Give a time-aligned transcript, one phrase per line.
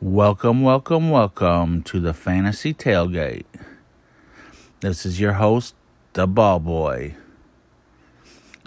[0.00, 3.46] Welcome, welcome, welcome to the Fantasy Tailgate.
[4.78, 5.74] This is your host,
[6.12, 7.16] the Ball Boy.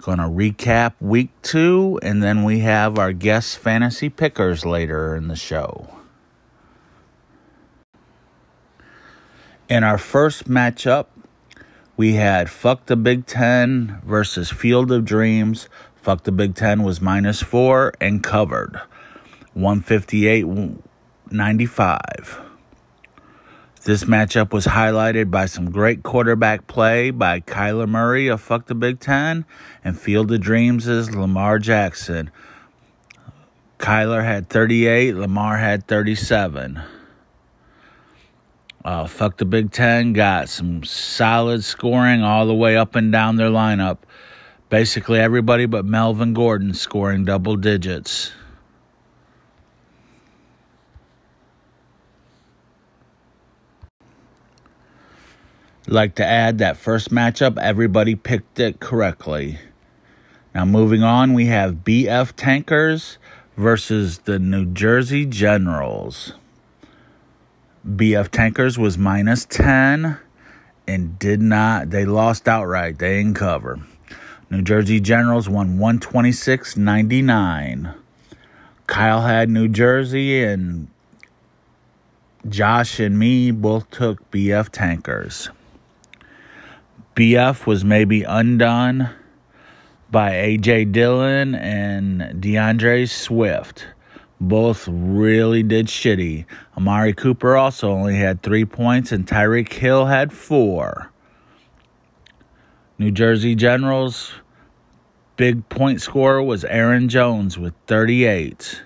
[0.02, 5.34] Gonna recap week two, and then we have our guest fantasy pickers later in the
[5.34, 5.88] show.
[9.70, 11.06] In our first matchup,
[11.96, 15.70] we had Fuck the Big Ten versus Field of Dreams.
[15.96, 18.82] Fuck the Big Ten was minus four and covered.
[19.54, 20.44] 158
[21.32, 22.40] 95.
[23.84, 28.76] This matchup was highlighted by some great quarterback play by Kyler Murray of Fuck the
[28.76, 29.44] Big Ten
[29.84, 32.30] and Field of Dreams' Lamar Jackson.
[33.78, 36.80] Kyler had 38, Lamar had 37.
[38.84, 43.34] Uh, Fuck the Big Ten got some solid scoring all the way up and down
[43.34, 43.98] their lineup.
[44.68, 48.32] Basically, everybody but Melvin Gordon scoring double digits.
[55.86, 59.58] Like to add that first matchup, everybody picked it correctly.
[60.54, 63.18] Now, moving on, we have BF Tankers
[63.56, 66.34] versus the New Jersey Generals.
[67.88, 70.18] BF Tankers was minus 10
[70.86, 72.98] and did not, they lost outright.
[72.98, 73.80] They didn't cover.
[74.50, 77.94] New Jersey Generals won 126.99.
[78.86, 80.88] Kyle had New Jersey and
[82.48, 85.48] Josh and me both took BF Tankers.
[87.14, 89.10] BF was maybe undone
[90.10, 93.86] by AJ Dillon and DeAndre Swift.
[94.40, 96.46] Both really did shitty.
[96.76, 101.12] Amari Cooper also only had three points, and Tyreek Hill had four.
[102.98, 104.32] New Jersey Generals'
[105.36, 108.82] big point scorer was Aaron Jones with 38.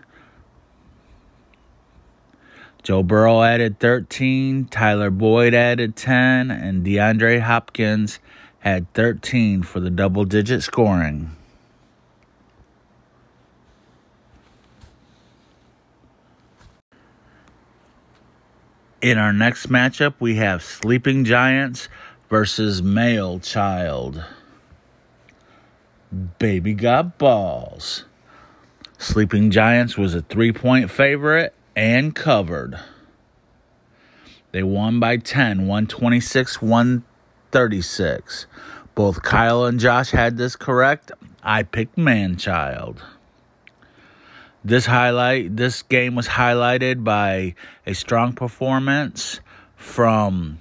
[2.86, 8.20] Joe Burrow added 13, Tyler Boyd added 10, and DeAndre Hopkins
[8.60, 11.32] had 13 for the double digit scoring.
[19.02, 21.88] In our next matchup, we have Sleeping Giants
[22.30, 24.22] versus Male Child.
[26.38, 28.04] Baby got balls.
[28.96, 32.80] Sleeping Giants was a three point favorite and covered.
[34.52, 38.46] They won by 10, 126, 136.
[38.94, 41.12] Both Kyle and Josh had this correct.
[41.42, 43.02] I picked Manchild.
[44.64, 47.54] This highlight this game was highlighted by
[47.86, 49.40] a strong performance
[49.76, 50.60] from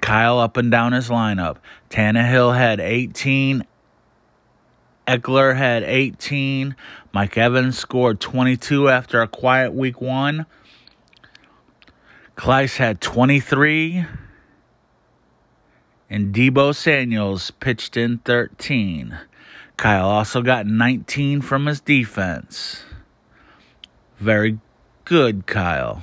[0.00, 1.58] Kyle up and down his lineup.
[1.90, 3.64] Tannehill had 18,
[5.06, 6.74] Ekeler had 18.
[7.14, 10.46] Mike Evans scored 22 after a quiet week one.
[12.36, 14.04] Kelce had 23.
[16.10, 19.16] And Deebo Samuels pitched in 13.
[19.76, 22.82] Kyle also got 19 from his defense.
[24.18, 24.58] Very
[25.04, 26.02] good, Kyle.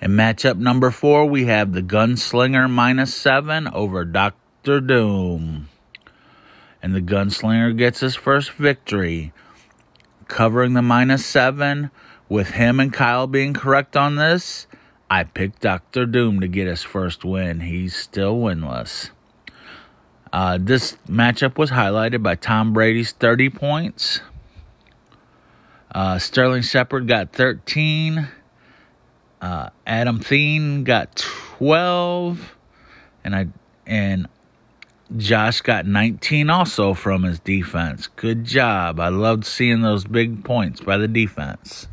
[0.00, 4.80] In matchup number four, we have the Gunslinger minus seven over Dr.
[4.80, 5.68] Doom.
[6.82, 9.32] And the Gunslinger gets his first victory,
[10.28, 11.90] covering the minus seven.
[12.28, 14.66] With him and Kyle being correct on this,
[15.10, 16.06] I picked Dr.
[16.06, 17.60] Doom to get his first win.
[17.60, 19.10] He's still winless.
[20.32, 24.20] Uh, this matchup was highlighted by Tom Brady's 30 points.
[25.94, 28.28] Uh, Sterling Shepard got 13.
[29.44, 31.16] Uh, Adam Thielen got
[31.58, 32.56] 12,
[33.24, 33.48] and I
[33.86, 34.26] and
[35.18, 38.06] Josh got 19 also from his defense.
[38.06, 38.98] Good job.
[38.98, 41.88] I loved seeing those big points by the defense.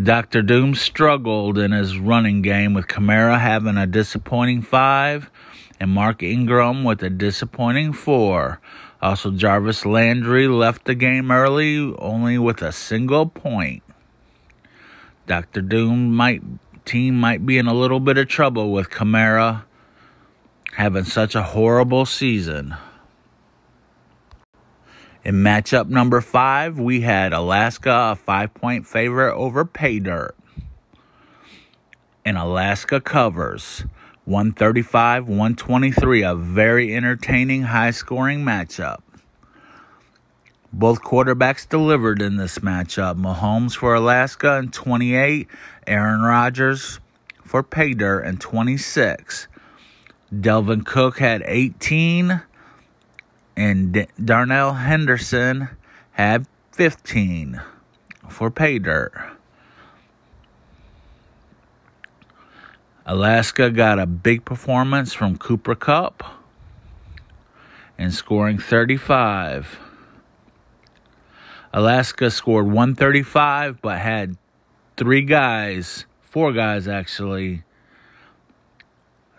[0.00, 0.42] Dr.
[0.42, 5.30] Doom struggled in his running game with Kamara having a disappointing five
[5.80, 8.60] and Mark Ingram with a disappointing four.
[9.00, 13.82] Also, Jarvis Landry left the game early only with a single point.
[15.28, 15.60] Dr.
[15.60, 16.42] Doom might
[16.86, 19.64] team might be in a little bit of trouble with Kamara
[20.72, 22.74] having such a horrible season.
[25.22, 30.34] In matchup number five, we had Alaska a five point favorite over Pay Dirt.
[32.24, 33.84] And Alaska covers
[34.24, 39.00] 135 123, a very entertaining, high scoring matchup.
[40.72, 43.16] Both quarterbacks delivered in this matchup.
[43.16, 45.48] Mahomes for Alaska in 28,
[45.86, 47.00] Aaron Rodgers
[47.42, 49.48] for Dirt in 26.
[50.32, 52.42] Dalvin Cook had 18,
[53.56, 55.70] and D- Darrell Henderson
[56.12, 57.60] had 15
[58.28, 59.12] for dirt.
[63.06, 66.22] Alaska got a big performance from Cooper Kupp
[67.96, 69.87] and scoring 35.
[71.72, 74.36] Alaska scored 135 but had
[74.96, 77.62] three guys, four guys actually,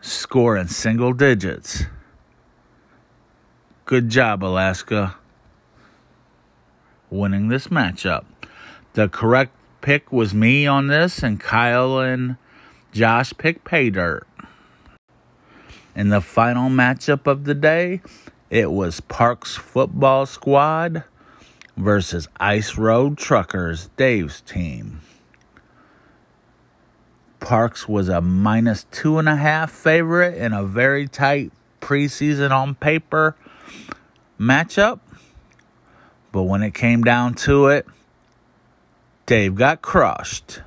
[0.02, 1.84] score in single digits.
[3.86, 5.16] Good job, Alaska,
[7.10, 8.26] winning this matchup.
[8.94, 9.52] The correct
[9.82, 12.38] pick was me on this, and Kyle and
[12.92, 14.28] Josh picked pay dirt.
[15.96, 18.02] In the final matchup of the day,
[18.50, 21.04] it was Parks Football Squad
[21.78, 25.02] versus Ice Road Truckers, Dave's team.
[27.40, 31.52] Parks was a minus two and a half favorite in a very tight
[31.82, 33.36] preseason on paper
[34.40, 35.00] matchup.
[36.32, 37.88] But when it came down to it,
[39.26, 40.62] Dave got crushed.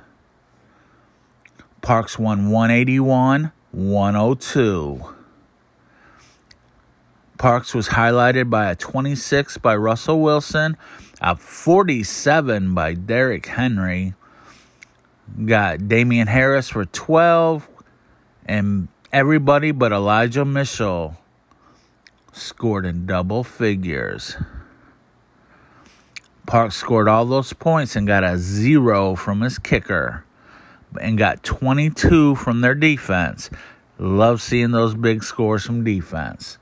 [1.81, 5.12] Parks won 181 102.
[7.43, 10.77] Parks was highlighted by a 26 by Russell Wilson,
[11.19, 14.13] a 47 by Derrick Henry.
[15.43, 17.67] Got Damien Harris for 12,
[18.45, 21.17] and everybody but Elijah Mitchell
[22.31, 24.37] scored in double figures.
[26.45, 30.23] Parks scored all those points and got a zero from his kicker
[31.01, 33.49] and got 22 from their defense.
[33.99, 36.57] Love seeing those big scores from defense.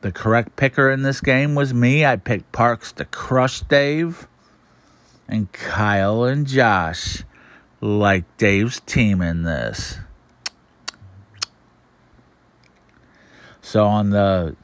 [0.00, 2.06] The correct picker in this game was me.
[2.06, 4.26] I picked Parks to crush Dave.
[5.28, 7.22] And Kyle and Josh
[7.80, 9.98] like Dave's team in this.
[13.60, 14.56] So on the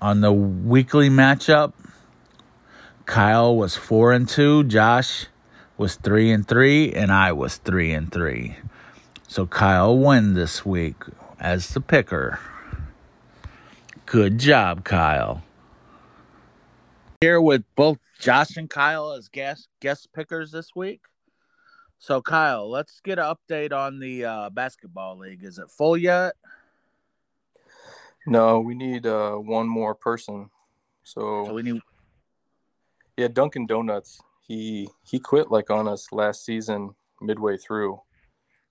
[0.00, 1.74] on the weekly matchup,
[3.04, 5.26] Kyle was 4 and 2, Josh
[5.76, 8.56] was 3 and 3 and I was 3 and 3.
[9.28, 10.96] So Kyle won this week
[11.38, 12.38] as the picker.
[14.10, 15.40] Good job, Kyle.
[17.20, 21.02] Here with both Josh and Kyle as guest guest pickers this week.
[22.00, 25.44] So Kyle, let's get an update on the uh, basketball league.
[25.44, 26.34] Is it full yet?
[28.26, 30.50] No, we need uh, one more person.
[31.04, 31.80] So, So we need
[33.16, 34.20] yeah, Dunkin' Donuts.
[34.40, 38.00] He he quit like on us last season midway through.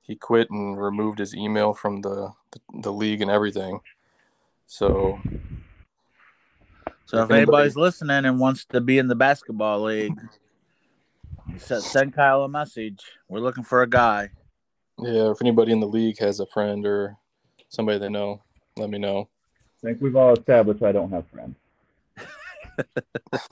[0.01, 3.79] He quit and removed his email from the the, the league and everything.
[4.71, 5.19] So
[7.05, 10.13] so if If anybody- anybody's listening and wants to be in the basketball league,
[11.57, 13.03] send, send Kyle a message.
[13.27, 14.29] We're looking for a guy.
[14.99, 17.17] yeah, if anybody in the league has a friend or
[17.69, 18.43] somebody they know,
[18.77, 19.27] let me know.
[19.83, 21.55] I think we've all established I don't have friends.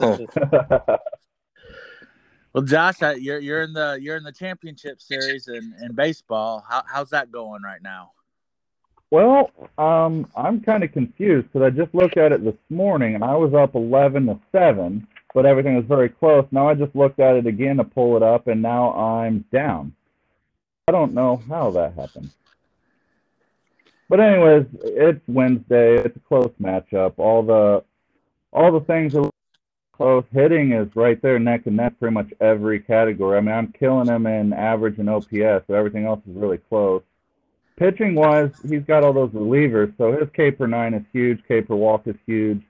[2.54, 6.64] Well, Josh, you're you're in the you're in the championship series in, in baseball.
[6.68, 8.12] How, how's that going right now?
[9.10, 13.24] Well, um, I'm kind of confused because I just looked at it this morning and
[13.24, 16.46] I was up 11 to 7, but everything was very close.
[16.50, 19.94] Now I just looked at it again to pull it up and now I'm down.
[20.88, 22.30] I don't know how that happened.
[24.08, 25.98] But anyways, it's Wednesday.
[25.98, 27.14] It's a close matchup.
[27.18, 27.84] All the
[28.52, 29.30] all the things are
[29.92, 30.24] close.
[30.32, 33.36] Hitting is right there neck and neck pretty much every category.
[33.36, 37.02] I mean, I'm killing him in average and OPS, but everything else is really close.
[37.78, 41.40] Pitching wise, he's got all those relievers, so his K per nine is huge.
[41.46, 42.60] K per walk is huge.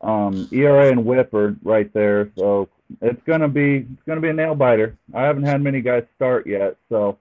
[0.00, 2.68] Um, ERA and WHIP are right there, so
[3.02, 4.96] it's gonna be it's gonna be a nail biter.
[5.12, 7.18] I haven't had many guys start yet, so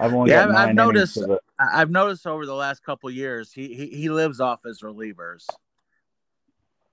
[0.00, 1.42] I've only Yeah, got I've noticed- innings of it.
[1.60, 5.46] I- I've noticed over the last couple years, he, he he lives off his relievers.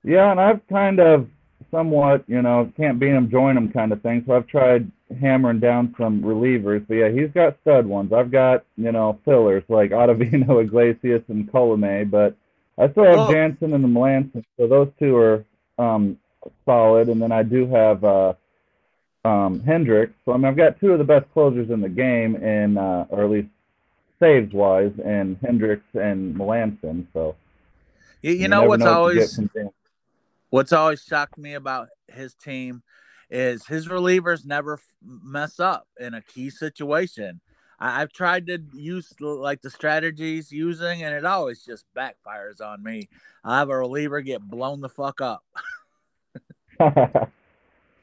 [0.03, 1.27] Yeah, and I've kind of
[1.71, 4.23] somewhat, you know, can't beat him, join him kind of thing.
[4.27, 6.85] So I've tried hammering down some relievers.
[6.87, 8.13] But yeah, he's got stud ones.
[8.13, 12.09] I've got, you know, fillers like Ottavino, Iglesias, and Colome.
[12.09, 12.35] But
[12.77, 13.31] I still have Oh.
[13.31, 14.43] Jansen and the Melancon.
[14.57, 15.45] So those two are
[15.77, 16.17] um,
[16.65, 17.09] solid.
[17.09, 18.33] And then I do have uh,
[19.25, 20.13] um, Hendriks.
[20.25, 23.05] So I mean, I've got two of the best closers in the game, and uh,
[23.09, 23.49] or at least
[24.19, 27.05] saves wise, and Hendriks and Melancon.
[27.13, 27.35] So
[28.21, 29.73] You, you know what's know what always get from Jansen.
[30.49, 32.81] what's always shocked me about his team
[33.31, 37.41] is his relievers never mess up in a key situation.
[37.79, 42.83] I, I've tried to use like the strategies using, and it always just backfires on
[42.83, 43.09] me.
[43.43, 45.43] I have a reliever get blown the fuck up.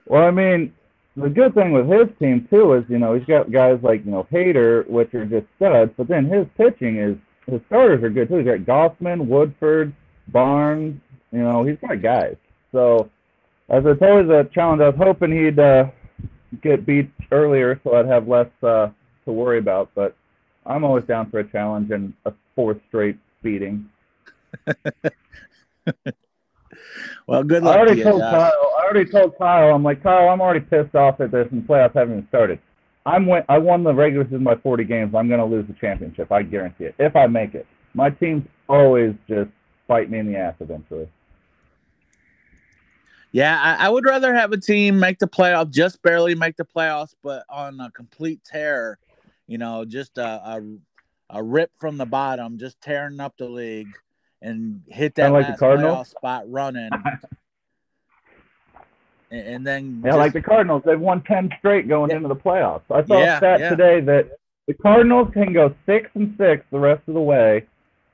[0.06, 0.72] well, I mean,
[1.16, 4.10] the good thing with his team too is, you know, he's got guys like, you
[4.10, 7.16] know, Hader, which are just studs, but then his pitching is
[7.46, 8.36] his starters are good too.
[8.36, 9.92] He's got Gausman, Woodford,
[10.28, 11.00] Barnes.
[11.32, 12.36] You know, he's got guys.
[12.72, 13.10] So
[13.68, 15.86] as it's always a challenge, I was hoping he'd uh,
[16.62, 18.88] get beat earlier so I'd have less uh,
[19.24, 19.90] to worry about.
[19.94, 20.16] But
[20.64, 23.88] I'm always down for a challenge and a fourth straight beating.
[27.26, 27.76] well, good luck.
[27.76, 28.32] I already to you, told Josh.
[28.32, 28.72] Kyle.
[28.78, 29.74] I already told Kyle.
[29.74, 30.28] I'm like Kyle.
[30.28, 32.58] I'm already pissed off at this, and playoffs haven't even started.
[33.06, 35.14] I'm win- I won the regular season by 40 games.
[35.14, 36.30] I'm going to lose the championship.
[36.32, 36.94] I guarantee it.
[36.98, 39.50] If I make it, my teams always just
[39.86, 41.08] bite me in the ass eventually.
[43.38, 46.64] Yeah, I, I would rather have a team make the playoff, just barely make the
[46.64, 48.98] playoffs, but on a complete tear.
[49.46, 50.60] You know, just a a,
[51.30, 53.86] a rip from the bottom, just tearing up the league,
[54.42, 56.90] and hit that like the playoff spot running.
[59.30, 62.16] and, and then Yeah, just- like the Cardinals, they've won 10 straight going Yeah.
[62.16, 62.82] into the playoffs.
[62.90, 63.70] I saw Yeah, a stat yeah.
[63.70, 67.66] today that the Cardinals can go six and six the rest of the way,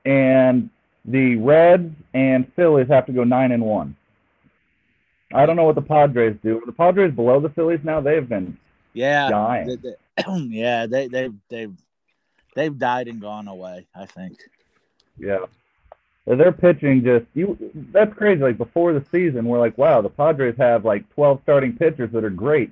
[0.04, 0.68] and
[1.06, 3.96] the Reds and Phillies have to go nine and one.
[5.34, 6.62] I don't know what the Padres do.
[6.64, 8.00] The Padres below the Phillies now?
[8.00, 8.56] They've been
[8.92, 9.66] yeah, dying.
[9.66, 9.94] they, they-
[10.50, 11.74] yeah, they they they've
[12.54, 13.86] they've died and gone away.
[13.94, 14.38] I think.
[15.18, 15.46] Yeah.
[16.26, 17.58] they're pitching just you
[17.92, 18.40] that's crazy.
[18.42, 22.24] Like before the season, we're like, wow, the Padres have like twelve starting pitchers that
[22.24, 22.70] are great.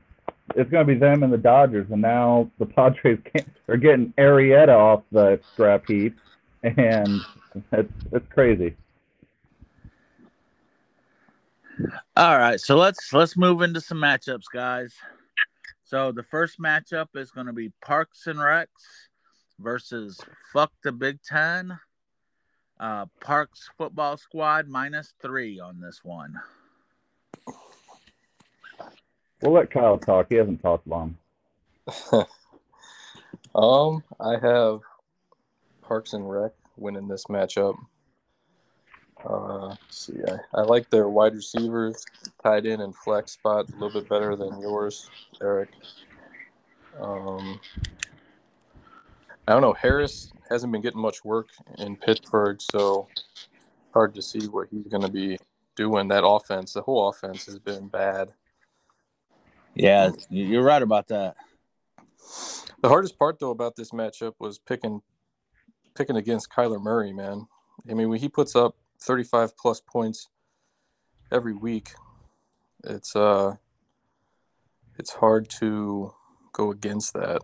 [0.54, 4.76] It's gonna be them and the Dodgers, and now the Padres can't, are getting Arrieta
[4.76, 6.16] off the scrap heap,
[6.62, 7.21] and
[7.73, 8.76] it's it's crazy.
[12.17, 14.95] All right, so let's let's move into some matchups, guys.
[15.85, 18.67] So the first matchup is going to be Parks and Recs
[19.59, 20.21] versus
[20.52, 21.79] Fuck the Big Ten.
[22.81, 26.41] Uh, Parks football squad minus three on this one.
[29.41, 30.26] We'll let Kyle talk.
[30.31, 31.17] He hasn't talked long.
[33.55, 34.81] Um, I have
[35.83, 37.75] Parks and Rec winning this matchup.
[39.25, 42.05] Uh, see, I, I like their wide receivers,
[42.43, 45.09] tight end and flex spot a little bit better than yours,
[45.41, 45.71] Eric.
[47.00, 47.61] Um,
[49.47, 49.73] I don't know.
[49.73, 51.49] Harris hasn't been getting much work
[51.79, 53.09] in Pittsburgh, so
[53.93, 55.38] hard to see what he's going to be
[55.76, 56.09] doing.
[56.09, 58.33] That offense, the whole offense has been bad.
[59.75, 61.37] Yeah, you're right about that.
[62.83, 65.00] The hardest part though about this matchup was picking
[65.95, 67.47] picking against Kyler Murray, man.
[67.88, 70.28] I mean, when he puts up 35 plus points
[71.30, 71.90] every week,
[72.85, 73.56] it's uh
[74.99, 76.14] it's hard to
[76.52, 77.42] go against that.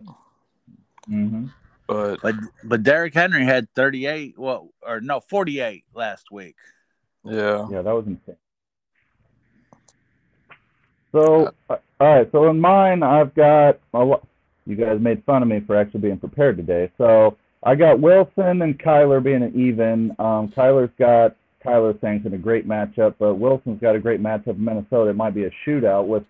[1.09, 1.47] Mm-hmm.
[1.87, 6.55] But But but Derrick Henry had 38, well, or no, 48 last week.
[7.23, 8.35] yeah, Yeah, that was insane.
[11.11, 12.31] So, uh, all right.
[12.31, 14.27] So in mine, I've got a lo-
[14.67, 16.91] You guys made fun of me for actually being prepared today.
[16.99, 20.11] So I got Wilson and Kyler being an even.
[20.19, 24.63] Um, Kyler's got Thinks in a great matchup, but Wilson's got a great matchup in
[24.63, 25.09] Minnesota.
[25.09, 26.23] It might be a shootout with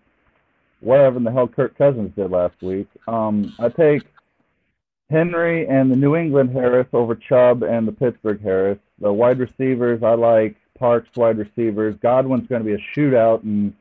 [0.80, 2.88] whatever in the hell Kirk Cousins did last week.
[3.06, 4.02] Um, I take
[5.10, 8.78] Henry and the New England Harris over Chubb and the Pittsburgh Harris.
[9.00, 11.94] The wide receivers, I like Parks wide receivers.
[12.02, 13.72] Godwin's going to be a shootout and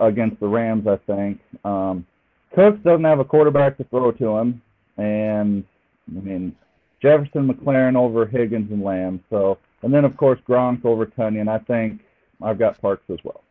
[0.00, 1.40] against the Rams, I think.
[1.64, 2.06] Um,
[2.54, 4.60] Cooks doesn't have a quarterback to throw to him,
[4.98, 5.64] and
[6.08, 6.54] I mean
[7.02, 9.22] Jefferson, McLaurin over Higgins and Lamb.
[9.28, 11.48] So, and then of course Gronk over Tonyan.
[11.48, 12.00] I think
[12.40, 13.42] I've got Parks as well.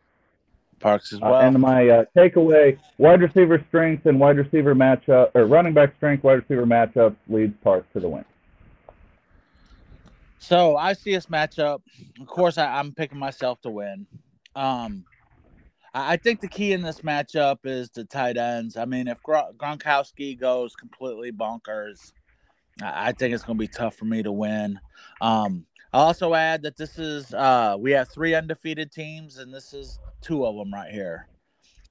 [0.80, 1.40] Parks as Uh, well.
[1.42, 6.24] and my uh, takeaway: wide receiver strength and wide receiver matchup, or running back strength,
[6.24, 8.24] wide receiver matchup leads Parks to the win.
[10.38, 11.82] So I see this matchup.
[12.20, 14.06] Of course, I, I'm picking myself to win.
[14.56, 15.04] Um,
[15.94, 18.76] I, I think the key in this matchup is the tight ends.
[18.76, 22.12] I mean, if Gro- Gronkowski goes completely bonkers,
[22.80, 24.78] I, I think it's going to be tough for me to win.
[25.20, 29.74] Um, I also add that this is uh, we have three undefeated teams, and this
[29.74, 31.28] is two of them right here.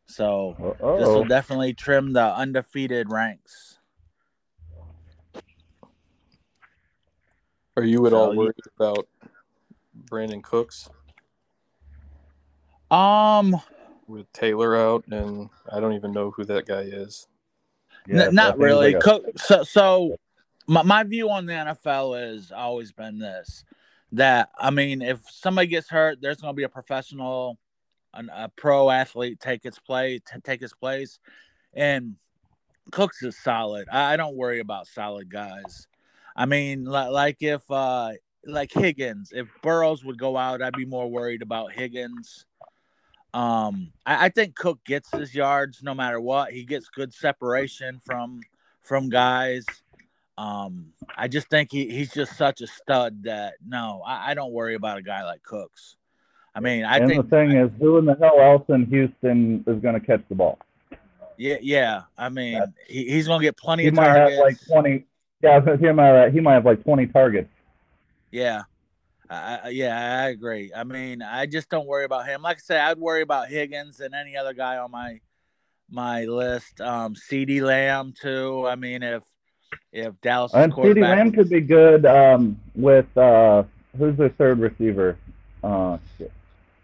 [0.08, 3.78] So this Oh, will definitely trim the undefeated ranks.
[7.78, 9.08] are you at all So you- worried about
[10.10, 10.90] Brandin Cooks
[12.92, 13.56] Um,
[14.08, 15.06] with Taylor out?
[15.08, 17.28] And I don't even know who that guy is.
[18.08, 18.94] yeah, N- not I think it's really.
[18.96, 20.18] like a- Co- so, so
[20.72, 23.66] my, my view on the NFL has always been this:
[24.13, 27.58] that I mean, if somebody gets hurt, there's going to be a professional,
[28.13, 31.20] an, a pro athlete take its play, t- take his place,
[31.74, 32.16] and
[32.92, 33.88] Cooks is solid.
[33.92, 35.88] I, I don't worry about solid guys.
[36.36, 38.12] I mean, li- like if uh
[38.46, 42.46] like Higgins, if Burrows would go out, I'd be more worried about Higgins.
[43.34, 46.51] Um, I, I think Cook gets his yards no matter what.
[46.51, 48.40] He gets good separation from
[48.82, 49.66] from guys.
[50.41, 54.51] Um, I just think he, he's just such a stud that no, I, I don't
[54.53, 55.98] worry about a guy like Cooks.
[56.55, 59.63] I mean, I and think the thing is, who in the hell else in Houston
[59.67, 60.57] is going to catch the ball?
[61.38, 62.01] yeah, yeah.
[62.17, 64.36] I mean, he, he's going to get plenty He of might targets.
[64.38, 65.05] have like twenty.
[65.43, 67.50] Yeah, he might he might have like twenty targets.
[68.31, 68.63] Yeah.
[69.29, 70.71] I, I- yeah, I agree.
[70.75, 72.41] I mean, I just don't worry about him.
[72.41, 75.19] Like I said, I'd worry about Higgins and any other guy on my
[75.89, 76.81] my list.
[76.81, 78.65] Um, CeeDee Lamb too.
[78.67, 79.24] I mean, if
[79.92, 83.63] if Dallas And CeeDee Lamb could be good um, with uh,
[83.98, 85.18] who's their third receiver?
[85.63, 86.32] Uh, shit.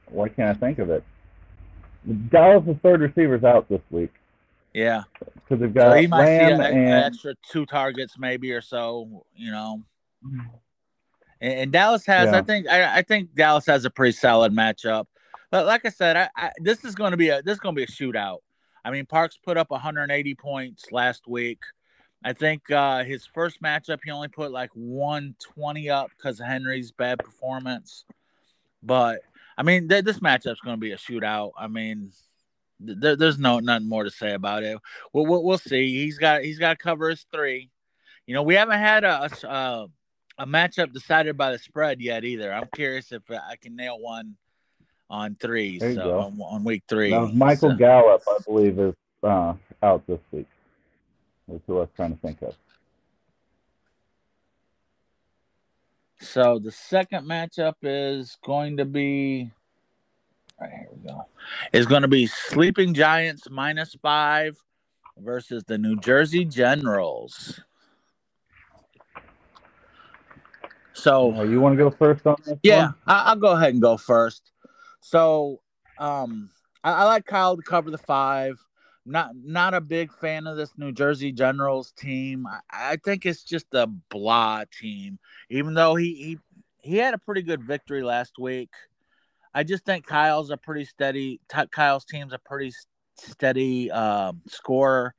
[0.09, 1.03] Why can't I think of it?
[2.29, 4.11] Dallas' third receiver's out this week
[4.77, 5.03] yeah,
[5.33, 8.61] because they've so got he might see Lamb an and extra two targets maybe or
[8.61, 9.25] so.
[9.35, 9.81] You know,
[11.41, 12.31] and, and Dallas has.
[12.31, 15.05] I think I, I think Dallas has a pretty solid matchup.
[15.49, 17.73] But like I said, I, I this is going to be a this is going
[17.73, 18.37] to be a shootout.
[18.85, 21.59] I mean, Parks put up 180 points last week.
[22.23, 26.91] I think uh, his first matchup he only put like 120 up because of Henry's
[26.91, 28.05] bad performance.
[28.83, 29.21] But
[29.57, 31.51] I mean, th- this matchup's going to be a shootout.
[31.57, 32.11] I mean,
[32.85, 34.77] th- there's no nothing more to say about it.
[35.13, 36.03] We'll, we'll we'll see.
[36.03, 37.69] He's got he's got to cover his three.
[38.25, 39.87] You know, we haven't had a a, uh,
[40.39, 42.51] a matchup decided by the spread yet either.
[42.53, 44.35] I'm curious if I can nail one
[45.09, 45.79] on three.
[45.79, 47.11] So on, on week three.
[47.11, 48.93] now Michael So- Gallup, I believe, is
[49.23, 50.45] uh, out this week.
[51.47, 52.55] That's who I was trying to think of.
[56.19, 59.51] So the second matchup is going to be
[60.59, 61.25] right here we go.
[61.73, 64.57] Is going to be Sleeping Giants minus five
[65.17, 67.59] versus the New Jersey Generals.
[70.93, 72.57] So Oh, you want to go first on this?
[72.63, 72.93] yeah, one?
[73.05, 74.51] I, I'll go ahead and go first.
[74.99, 75.61] So,
[75.99, 76.49] um,
[76.83, 78.57] I, I like Kyle to cover the five.
[79.07, 82.45] Not not a big fan of this New Jersey Generals team.
[82.45, 85.17] I, I think it's just a blah team.
[85.49, 86.37] Even though he he
[86.89, 88.69] he had a pretty good victory last week,
[89.53, 91.39] I just think Kyle's a pretty steady.
[91.71, 92.73] Kyle's team's a pretty
[93.17, 95.15] steady um, scorer.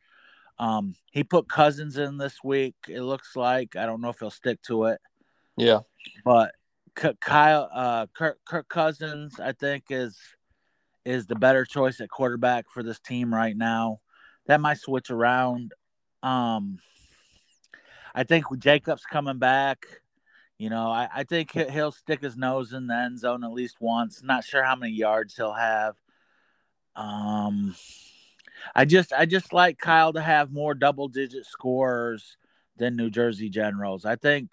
[0.59, 2.75] Um, he put Cousins in this week.
[2.89, 5.01] It looks like I don't know if he'll stick to it
[5.57, 5.81] Yeah.
[6.25, 6.53] but
[7.21, 10.19] Kyle, uh, Kirk, Kirk Cousins, I think is
[11.05, 14.01] is the better choice at quarterback for this team right now.
[14.47, 15.73] That might switch around.
[16.23, 16.79] Um,
[18.15, 19.87] I think Jacobs coming back.
[20.59, 23.53] You know, I, I think he- he'll stick his nose in the end zone at
[23.53, 24.23] least once.
[24.23, 25.95] Not sure how many yards he'll have.
[26.97, 27.77] Um,
[28.75, 32.37] I just I just like Kyle to have more double digit scores
[32.77, 34.05] than New Jersey Generals.
[34.05, 34.51] I think.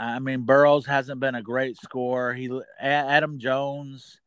[0.00, 2.32] I mean, Burrows hasn't been a great scorer.
[2.32, 2.48] He
[2.80, 4.20] Aaron Jones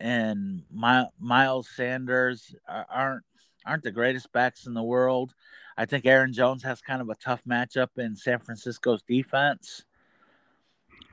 [0.00, 3.24] and My, Miles Sanders are- aren't
[3.66, 5.32] aren't the greatest backs in the world.
[5.76, 9.84] I think Aaron Jones has kind of a tough matchup in San Francisco's defense.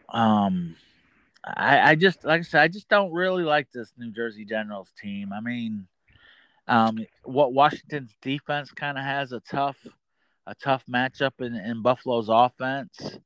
[0.10, 0.76] Um,
[1.44, 4.92] I, I just like I said, I just don't really like this New Jersey Generals
[5.02, 5.32] team.
[5.32, 5.88] I mean,
[6.68, 9.78] um, what Washington's defense kind of has a tough
[10.46, 13.18] a tough matchup in, in Buffalo's offense.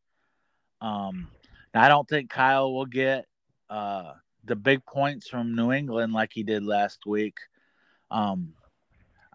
[0.81, 1.27] Um,
[1.73, 3.25] I don't think Kyle will get
[3.69, 4.13] uh,
[4.45, 7.37] the big points from New England like he did last week.
[8.11, 8.53] Um,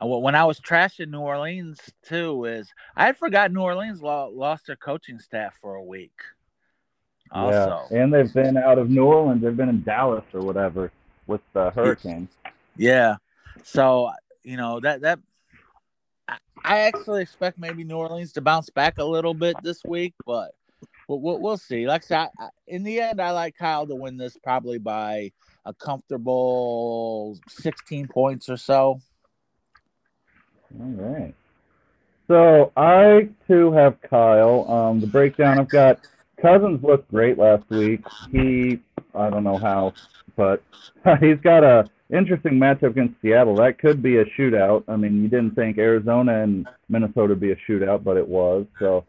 [0.00, 4.76] when I was trashing New Orleans too, is I had forgotten New Orleans lost their
[4.76, 6.18] coaching staff for a week.
[7.30, 9.42] Also, Yeah, and they've been out of New Orleans.
[9.42, 10.90] They've been in Dallas or whatever
[11.26, 12.30] with the Hurricanes.
[12.76, 13.16] Yeah.
[13.62, 14.10] So
[14.42, 15.18] you know that that
[16.26, 20.14] I, I actually expect maybe New Orleans to bounce back a little bit this week,
[20.24, 20.52] but
[21.10, 21.86] we'll, we'll, we'll see.
[21.86, 25.32] Like I said, I, in the end, I like Kyle to win this probably by
[25.66, 29.00] a comfortable 16 points or so.
[30.78, 31.34] All right.
[32.28, 34.70] So I too have Kyle.
[34.70, 35.98] Um, the breakdown I've got
[36.40, 38.02] Cousins looked great last week.
[38.30, 38.78] He
[39.12, 39.94] I don't know how,
[40.36, 40.62] but
[41.20, 43.56] he's got a interesting matchup against Seattle.
[43.56, 44.84] That could be a shootout.
[44.86, 48.66] I mean, you didn't think Arizona and Minnesota would be a shootout, but it was.
[48.78, 49.04] So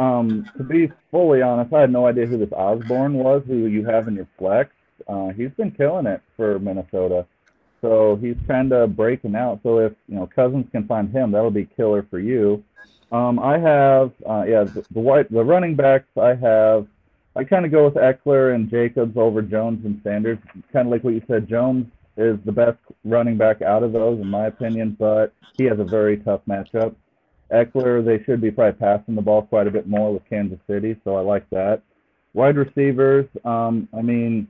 [0.00, 3.84] um, to be fully honest, I had no idea who this Osborn was, who you
[3.84, 4.70] have in your flex.
[5.06, 7.26] Uh, he's been killing it for Minnesota.
[7.82, 9.60] So he's kind of breaking out.
[9.62, 12.64] So if you know Cousins can find him, that'll be killer for you.
[13.12, 16.08] Um, I have uh, yeah the, the white the running backs.
[16.18, 16.86] I have
[17.36, 20.38] I kind of go with Ekeler and Jacobs over Jones and Sanders.
[20.72, 21.46] Kind of like what you said.
[21.46, 21.86] Jones
[22.16, 25.84] is the best running back out of those in my opinion, but he has a
[25.84, 26.94] very tough matchup.
[27.50, 30.96] Ekeler, they should be probably passing the ball quite a bit more with Kansas City,
[31.04, 31.82] so I like that.
[32.32, 34.48] Wide receivers, um, I mean,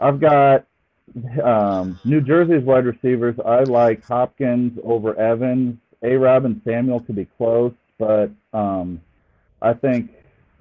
[0.00, 0.66] I've got
[1.42, 3.36] um, New Jersey's wide receivers.
[3.44, 5.78] I like Hopkins over Evans.
[6.02, 6.16] A.
[6.16, 9.00] Rob and Samuel could be close, but um,
[9.62, 10.10] I think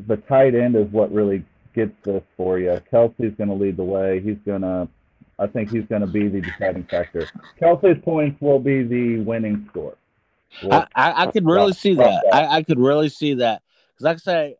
[0.07, 1.43] the tight end is what really
[1.75, 2.79] gets this for you.
[2.91, 4.21] Kelce's going to lead the way.
[4.21, 4.87] He's going to,
[5.39, 7.27] I think he's going to be the deciding factor.
[7.61, 9.95] Kelce's points will be the winning score.
[10.71, 12.25] I, I, I could really see that.
[12.31, 13.61] I, I could really see that
[13.93, 14.55] because, like I say,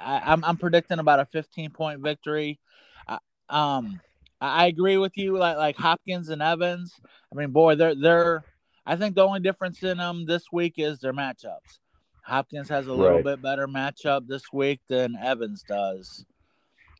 [0.00, 2.58] I, I'm I'm predicting about a 15 point victory.
[3.06, 4.00] I, um,
[4.40, 5.36] I agree with you.
[5.36, 6.94] Like like Hopkins and Evans.
[7.32, 8.44] I mean, boy, they're they're.
[8.86, 11.80] I think the only difference in them this week is their matchups.
[12.22, 13.24] Hopkins has a little Right.
[13.24, 16.24] bit better matchup this week than Evans does.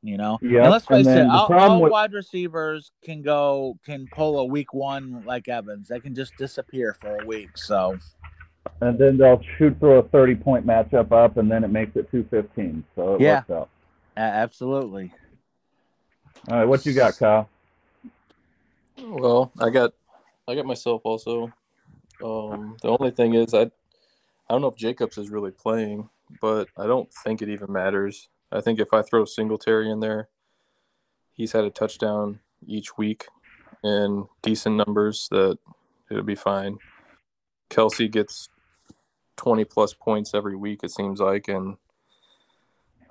[0.02, 4.06] You know, Yep, and let's face it, all, all with- wide receivers can go can
[4.12, 5.88] pull a week one like Evans.
[5.88, 7.56] They can just disappear for a week.
[7.58, 7.98] So
[8.80, 12.10] and then they'll shoot through a 30 point matchup up, and then it makes it
[12.12, 12.84] 215.
[12.94, 13.38] So it Yeah.
[13.38, 13.68] works out.
[14.16, 15.12] a- absolutely.
[16.48, 17.48] All right, what you got, Kyle?
[19.02, 19.92] Well, I got
[20.46, 21.52] I got myself also.
[22.24, 23.70] Um, the only thing is I I
[24.54, 26.08] don't know if Jacobs is really playing,
[26.40, 28.28] but I don't think it even matters.
[28.50, 30.28] I think if I throw Singletary in there,
[31.32, 33.26] he's had a touchdown each week
[33.82, 35.58] and decent numbers that
[36.10, 36.78] it'll be fine.
[37.70, 38.48] Kelce gets
[39.36, 41.76] twenty plus points every week, it seems like, and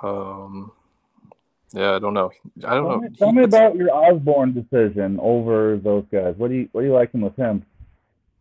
[0.01, 0.71] um
[1.73, 2.31] yeah, I don't know.
[2.65, 2.97] I don't Tell know.
[2.97, 6.35] me, tell He me about your Osborn decision over those guys.
[6.37, 7.65] What do you what do you liking with him?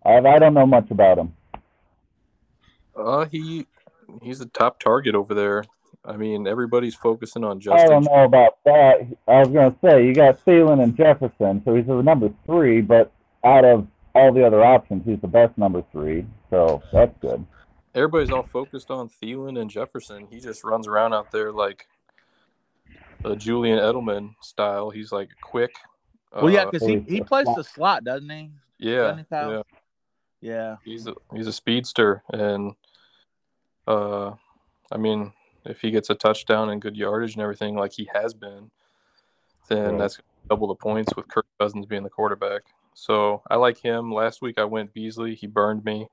[0.05, 1.35] I I don't know much about him.
[2.97, 3.67] Uh, he
[4.23, 5.65] he's a top target over there.
[6.07, 7.87] I mean, everybody's focusing on Justin.
[7.87, 9.07] I don't know about that.
[9.27, 13.13] I was gonna say you got Thielen and Jefferson, so he's the number three, but
[13.45, 16.25] out of all the other options, he's the best number three.
[16.51, 17.45] So that's good.
[17.95, 20.27] Everybody's all focused on Thielen and Jefferson.
[20.31, 21.89] He just runs around out there like
[23.25, 24.91] a Julian Edelman style.
[24.91, 25.75] He's like quick.
[26.33, 28.51] Well, yeah, Uh, because he, he plays the slot, doesn't he?
[28.79, 29.63] yeah, doesn't he, yeah.
[30.41, 30.77] Yeah.
[30.85, 32.75] He's a he's a speedster, and
[33.89, 34.33] uh,
[34.93, 35.33] I mean,
[35.69, 38.71] if he gets a touchdown and good yardage and everything like he has been,
[39.69, 39.99] then Right.
[39.99, 42.63] that's double the points with Kirk Cousins being the quarterback.
[42.95, 44.13] So I like him.
[44.13, 45.35] Last week I went Beasley.
[45.35, 46.09] He burned me.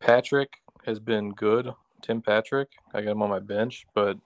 [0.00, 1.74] Patrick has been good.
[2.00, 2.68] Tim Patrick.
[2.92, 4.18] I got him on my bench, but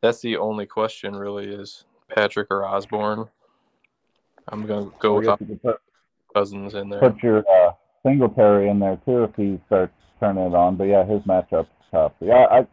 [0.00, 3.28] that's the only question really is Patrick or Osborn.
[4.48, 5.80] I'm gonna go with guess you could put,
[6.34, 7.00] Cousins in there.
[7.00, 10.76] put your uh, Singletary in there too if he starts turning it on.
[10.76, 12.12] But yeah, his matchup's tough.
[12.20, 12.66] Yeah, I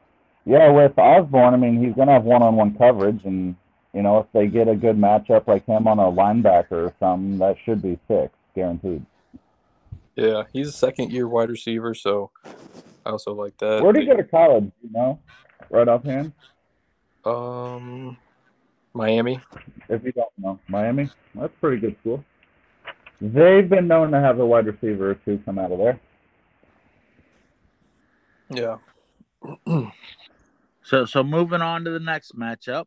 [0.45, 3.55] yeah with Osborn, I mean he's gonna have one-on-one coverage, and
[3.93, 7.37] you know if they get a good matchup like him on a linebacker or something,
[7.39, 9.05] that should be six guaranteed.
[10.15, 12.31] Yeah, he's a second year wide receiver, so
[13.05, 13.83] I also like that.
[13.83, 14.71] Where did he go to college?
[14.81, 15.19] You know,
[15.69, 16.31] right offhand,
[17.25, 18.17] Um,
[18.93, 19.39] Miami.
[19.89, 21.09] if you don't know, Miami.
[21.35, 22.23] That's pretty good school.
[23.19, 25.99] They've been known to have a wide receiver or two come out of there.
[28.49, 28.77] Yeah.
[30.85, 32.85] So so moving on to the next matchup,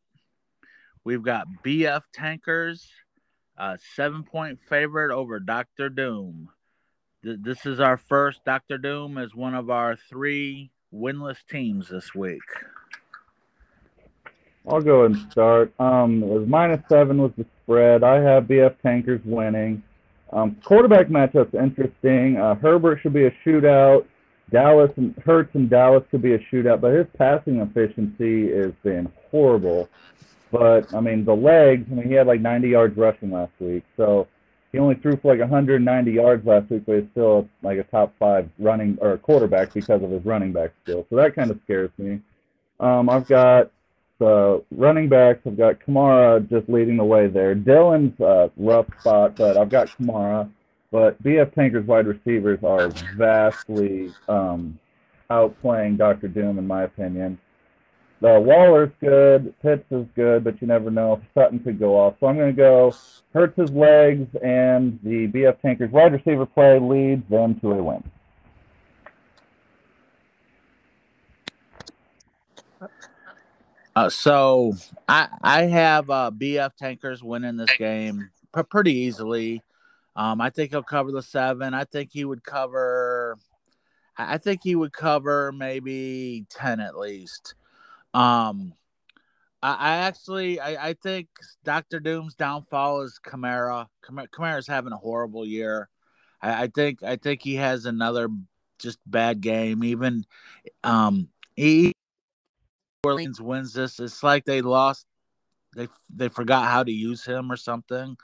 [1.05, 2.89] we've got BF Tankers,
[3.59, 6.49] uh, seven point favorite over Doctor Doom.
[7.25, 12.15] Th- This is our first Doctor Doom is one of our three winless teams this
[12.15, 12.41] week.
[14.69, 15.73] I'll go and start.
[15.81, 18.05] Um, it was minus seven was the spread.
[18.05, 19.83] I have BF Tankers winning.
[20.33, 22.37] Um, quarterback matchup's interesting.
[22.37, 24.05] Uh, Herbert should be a shootout.
[24.51, 29.11] Dallas and Hurts and Dallas could be a shootout, but his passing efficiency has been
[29.31, 29.89] horrible.
[30.51, 31.87] But I mean, the legs.
[31.91, 34.27] I mean, he had like 90 yards rushing last week, so
[34.73, 38.15] he only threw for like 190 yards last week, but he's still like a top
[38.19, 41.07] five running or quarterback because of his running back skill.
[41.11, 42.21] So that kind of scares me.
[42.81, 43.71] Um, I've got
[44.19, 45.41] the running backs.
[45.47, 47.55] I've got Kamara just leading the way there.
[47.55, 50.51] Dillon's a rough spot, but I've got Kamara.
[50.91, 54.79] But BF Tanker's wide receivers are vastly um,
[55.31, 56.29] outplaying Dr.
[56.29, 57.39] Doom, in my opinion.
[58.21, 61.21] The Waller's good, Pitts is good, but you never know.
[61.35, 62.15] Sutton could go off.
[62.19, 62.93] So I'm going to go
[63.33, 68.03] hurts his legs, and the BF Tankers wide receiver play leads them to a win.
[73.95, 74.75] Uh, so
[75.09, 78.31] I I have uh, BF Tankers winning this game
[78.71, 79.63] pretty easily.
[80.19, 81.75] Um, I think he'll cover the seven.
[81.75, 83.39] I think he would cover.
[84.17, 87.55] I think he would cover maybe ten at least.
[88.13, 88.73] Um,
[89.63, 91.29] I, I actually I, I think
[91.63, 93.21] Doctor Doom's downfall is.
[93.25, 95.89] Kamara Kamara's having a horrible year.
[96.43, 98.29] I, I think I think he has another
[98.81, 99.85] just bad game.
[99.85, 100.25] Even
[100.83, 101.93] um, he
[103.05, 105.07] Orleans wins this, it's like they lost.
[105.77, 108.17] They they forgot how to use him or something.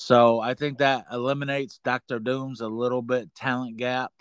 [0.00, 4.12] So I think that eliminates Doctor Doom's a little bit talent gap.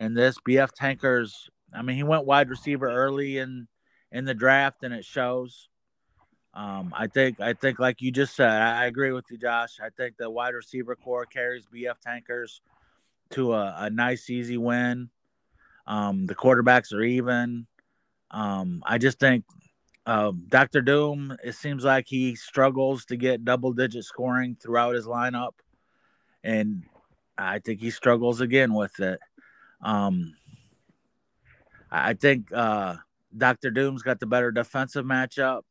[0.00, 3.66] And this BF Tankers I mean, he went wide receiver early in
[4.10, 5.68] in the draft, and it shows.
[6.54, 9.78] Um, I think I think like you just said, I, I agree with you, Josh.
[9.82, 12.60] I think the wide receiver core carries BF Tankers
[13.30, 15.08] to a, a nice, easy win.
[15.86, 17.66] Um, the quarterbacks are even.
[18.30, 19.44] Um, I just think
[20.06, 20.80] um, Dr.
[20.80, 25.52] Doom, it seems like he struggles to get double digit scoring throughout his lineup.
[26.42, 26.84] And
[27.38, 29.20] I think he struggles again with it.
[29.80, 30.34] Um,
[31.90, 32.96] I think uh,
[33.36, 33.70] Dr.
[33.70, 35.62] Doom's got the better defensive matchup.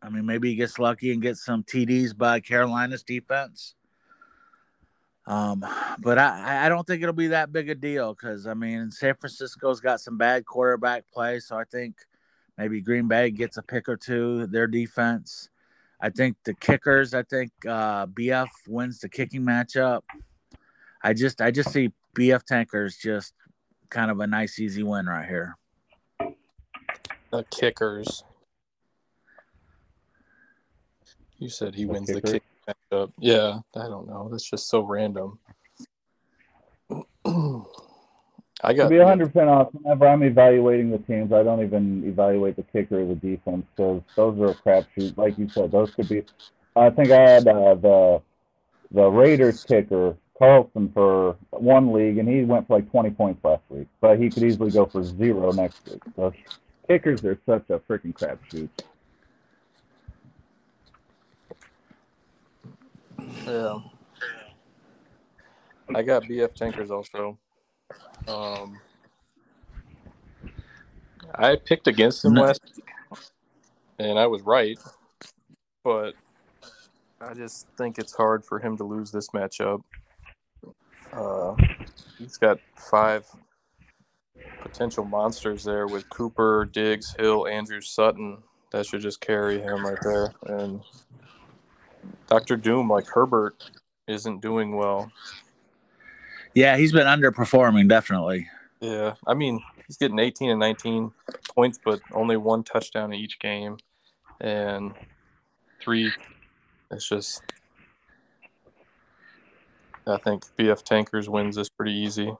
[0.00, 3.74] I mean, maybe he gets lucky and gets some TDs by Carolina's defense.
[5.26, 5.64] Um,
[6.00, 9.14] but I, I don't think it'll be that big a deal because I mean San
[9.14, 11.96] Francisco's got some bad quarterback play, so I think
[12.58, 14.46] maybe Green Bay gets a pick or two.
[14.46, 15.48] Their defense,
[16.00, 20.02] I think the kickers, I think uh, BF wins the kicking matchup.
[21.02, 23.34] I just I just see BF Tankers just
[23.90, 25.56] kind of a nice easy win right here.
[27.30, 28.24] The kickers.
[31.38, 33.12] You said he The wins the kick matchup.
[33.18, 34.28] Yeah, I don't know.
[34.30, 35.38] That's just so random.
[38.64, 38.84] I got.
[38.84, 42.62] To be 100 percent honest, whenever I'm evaluating the teams, I don't even evaluate the
[42.62, 45.16] kicker or the defense because those are a crapshoot.
[45.16, 46.24] Like you said, those could be.
[46.74, 48.22] I think I had uh, the
[48.90, 53.62] the Raiders kicker Carlson for one league, and he went for like 20 points last
[53.68, 56.02] week, but he could easily go for zero next week.
[56.16, 56.32] So
[56.88, 58.68] kickers are such a freaking crapshoot.
[63.46, 63.78] Yeah.
[65.94, 67.38] I got BF tankers also.
[68.26, 68.80] Um,
[71.34, 72.84] I picked against him last week,
[73.98, 74.78] and I was right,
[75.82, 76.14] but
[77.20, 79.82] I just think it's hard for him to lose this matchup.
[81.12, 81.54] Uh,
[82.18, 83.26] he's got five
[84.60, 88.42] potential monsters there with Cooper, Diggs, Hill, Andrews, Sutton.
[88.72, 90.34] That should just carry him right there.
[90.46, 90.80] And
[92.26, 92.56] Dr.
[92.56, 93.70] Doom, like Herbert,
[94.08, 95.10] isn't doing well.
[96.54, 98.48] Yeah, he's been underperforming definitely.
[98.80, 101.10] Yeah, I mean, he's getting 18 and 19
[101.54, 103.78] points, but only one touchdown in each game,
[104.40, 104.94] and
[105.80, 106.12] three.
[106.90, 107.42] It's just,
[110.06, 112.32] I think BF Tankers wins this pretty easy.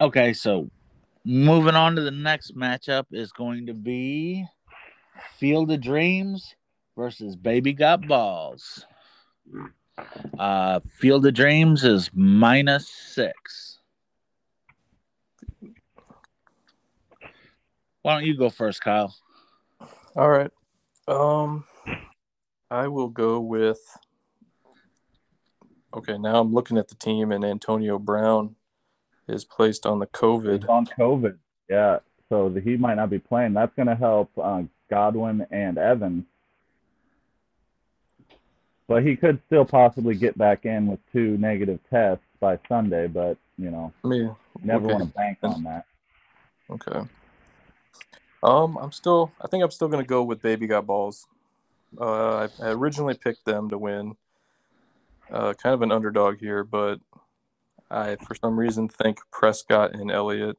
[0.00, 0.70] Okay, so
[1.24, 4.46] moving on to the next matchup is going to be
[5.38, 6.54] Field of Dreams
[7.00, 8.84] versus Baby Got Balls.
[10.38, 13.78] Uh, Field of Dreams is minus six.
[18.02, 19.14] Why don't you go first, Kyle?
[20.14, 20.50] All right.
[21.08, 21.64] Um,
[22.70, 23.80] I will go with.
[25.94, 28.56] Okay, now I'm looking at the team, and Antonio Brown
[29.26, 30.60] is placed on the COVID.
[30.60, 31.38] He's on COVID.
[31.70, 33.54] Yeah, so the, he might not be playing.
[33.54, 36.26] That's going to help uh, Godwin and Evans.
[38.90, 43.06] But he could still possibly get back in with two negative tests by Sunday.
[43.06, 44.94] But you know, I mean, never okay.
[44.94, 45.84] want to bank on that.
[46.68, 47.08] Okay.
[48.42, 49.30] Um, I'm still.
[49.40, 51.28] I think I'm still gonna go with Baby Got Balls.
[52.00, 54.16] Uh, I, I originally picked them to win.
[55.30, 56.98] Uh, kind of an underdog here, but
[57.92, 60.58] I, for some reason, think Prescott and Elliott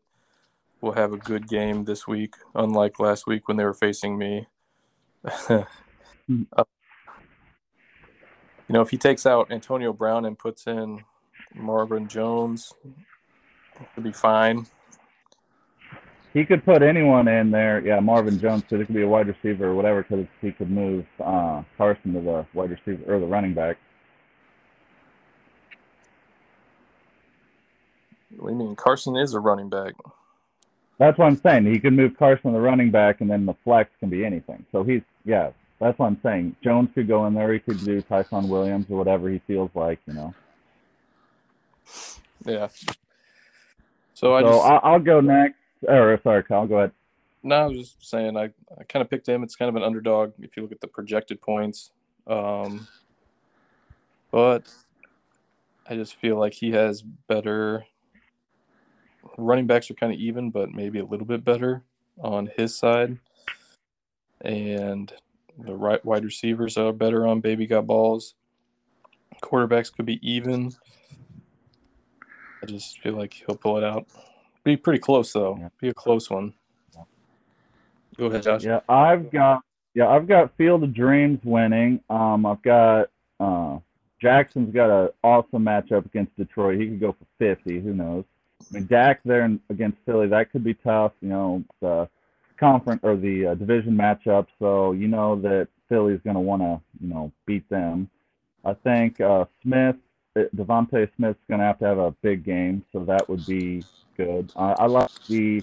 [0.80, 4.48] will have a good game this week, unlike last week when they were facing me.
[6.56, 6.64] Uh,
[8.72, 11.04] you know, if he takes out Antonio Brown and puts in
[11.54, 12.72] Marvin Jones,
[13.76, 14.66] it'll be fine.
[16.34, 17.86] He could put anyone in there.
[17.86, 18.80] Yeah, Marvin Jones could.
[18.80, 20.04] It could be a wide receiver or whatever.
[20.04, 23.76] Because he could move uh, Carson to the wide receiver or the running back.
[28.38, 28.78] What do you mean?
[28.78, 29.96] Carson is a running back.
[30.98, 31.66] That's what I'm saying.
[31.66, 34.66] He could move Carson to the running back, and then the flex can be anything.
[34.72, 35.50] So he's yeah.
[35.82, 36.56] That's what I'm saying.
[36.64, 37.52] Jones could go in there.
[37.52, 40.00] He could do Ty'Son Williams or whatever he feels like.
[40.06, 40.36] You know.
[42.46, 42.68] Yeah.
[44.14, 45.58] So I so just I'll, I'll go next.
[45.88, 46.68] Or sorry, Kyle.
[46.68, 46.92] Go ahead.
[47.42, 49.42] no, I was just saying I, I kind of picked him.
[49.42, 51.90] It's kind of an underdog if you look at the projected points.
[52.28, 52.88] Um,
[54.30, 54.72] but
[55.90, 57.88] I just feel like he has better
[59.36, 61.82] running backs are kind of even, but maybe a little bit better
[62.22, 63.18] on his side.
[64.42, 65.12] And
[65.66, 68.36] the right wide receivers are better on baby got balls.
[69.42, 70.72] Quarterbacks could be even.
[72.62, 74.06] I just feel like he'll pull it out.
[74.64, 75.58] Be pretty close though.
[75.60, 75.70] Yeah.
[75.80, 76.54] Be a close one.
[78.18, 78.64] Go ahead, Josh.
[78.64, 82.02] Yeah, I've got yeah, I've got Field of Dreams winning.
[82.10, 83.80] Um, I've got uh,
[84.22, 86.80] Jackson's got an awesome matchup against Detroit.
[86.80, 87.80] He could go for 50.
[87.80, 88.24] Who knows?
[88.62, 91.14] I mean, Dak there against Philly, that could be tough.
[91.22, 92.08] You know, the
[92.62, 94.48] conference or the uh, division matchup.
[94.60, 98.10] So you know that Philly's going to want to, you know, beat them.
[98.64, 99.98] I think uh, Smith,
[100.38, 103.84] uh, DeVonta Smith's going to have to have a big game, so that would be
[104.16, 104.54] good.
[104.56, 105.62] Uh, I like the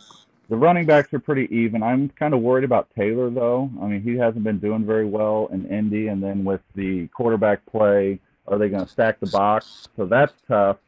[0.50, 1.82] the running backs are pretty even.
[1.82, 3.70] I'm kind of worried about Taylor though.
[3.80, 7.64] I mean, he hasn't been doing very well in Indy, and then with the quarterback
[7.66, 9.88] play, are they going to stack the box?
[9.96, 10.78] So that's tough.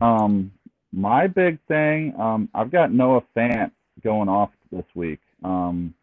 [0.00, 0.52] Um,
[0.92, 3.70] my big thing, um, I've got Noah Fant
[4.02, 5.20] going off this week.
[5.44, 5.94] Um,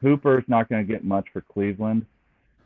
[0.00, 2.06] Hooper's not going to get much for Cleveland.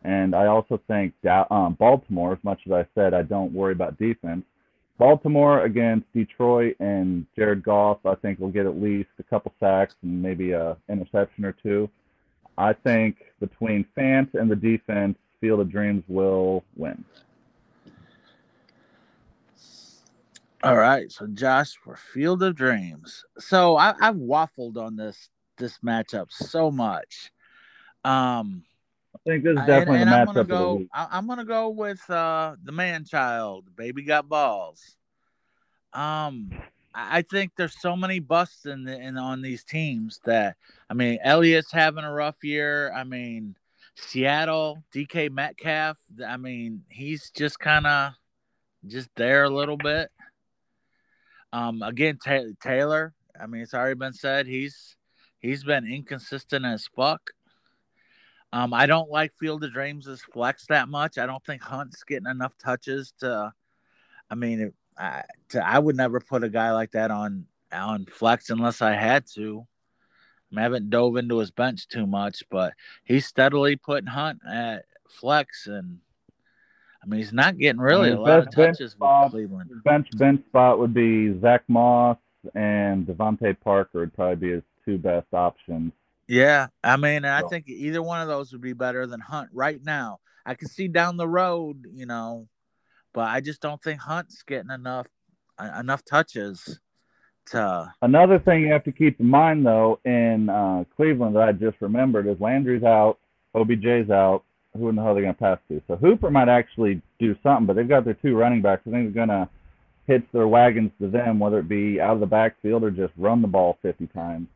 [0.05, 1.14] And I also think
[1.51, 4.44] um, Baltimore, as much as I said, I don't worry about defense.
[4.98, 9.94] Baltimore against Detroit and Jared Goff, I think will get at least a couple sacks
[10.03, 11.88] and maybe a interception or two.
[12.59, 17.05] I think between Fant and the defense, Field of Dreams will win.
[20.62, 23.25] All right, so Josh for Field of Dreams.
[23.38, 25.29] So I, have waffled on this
[25.62, 27.33] this matchup so much.
[28.05, 28.64] Um,
[29.14, 30.88] I think this is definitely and, and the I'm gonna go, of the week.
[30.92, 33.64] I, am gonna go with uh, the man child.
[33.77, 34.96] Baby got balls.
[35.92, 36.51] Um,
[36.94, 40.57] I think there's so many busts in, the, in on these teams that
[40.90, 42.92] I mean, Elliott's having a rough year.
[42.92, 43.55] I mean,
[43.94, 45.98] Seattle, DK Metcalf.
[46.27, 48.12] I mean, he's just kind of
[48.87, 50.11] just there a little bit.
[51.53, 52.18] Um, again,
[52.61, 53.14] Taylor.
[53.40, 54.96] I mean, it's already been said he's
[55.42, 57.33] he's been inconsistent as fuck.
[58.52, 61.18] Um, I don't like Field of Dreams as flex that much.
[61.18, 63.52] I don't think Hunt's getting enough touches to.
[64.31, 68.07] I mean, it, I to, I would never put a guy like that on on
[68.07, 69.66] flex unless I had to.
[70.50, 72.74] I, mean, I haven't dove into his bench too much, but
[73.05, 76.00] he's steadily putting Hunt at flex, and
[77.02, 79.70] I mean he's not getting really I mean, a lot of touches spot, with Cleveland.
[79.83, 82.18] Bench bench spot would be Zack Moss
[82.55, 85.92] and DeVante Parker would probably be his two best options.
[86.29, 89.81] Yeah, I mean, I think either one of those would be better than Hunt right
[89.83, 90.21] now.
[90.47, 92.49] I can see down the road, you know,
[93.12, 95.09] but I just don't think Hunt's getting enough
[95.79, 96.81] enough touches
[97.47, 97.92] to.
[98.03, 101.81] Another thing you have to keep in mind, though, in uh, Cleveland that I just
[101.81, 103.18] remembered is Landry's out,
[103.55, 104.45] OBJ's out.
[104.77, 105.83] Who in the hell are they going to pass to?
[105.87, 108.83] So Hooper might actually do something, but they've got their two running backs.
[108.87, 109.49] I think they're going to
[110.07, 113.42] hitch their wagons to them, whether it be out of the backfield or just run
[113.42, 114.49] the ball 50 times.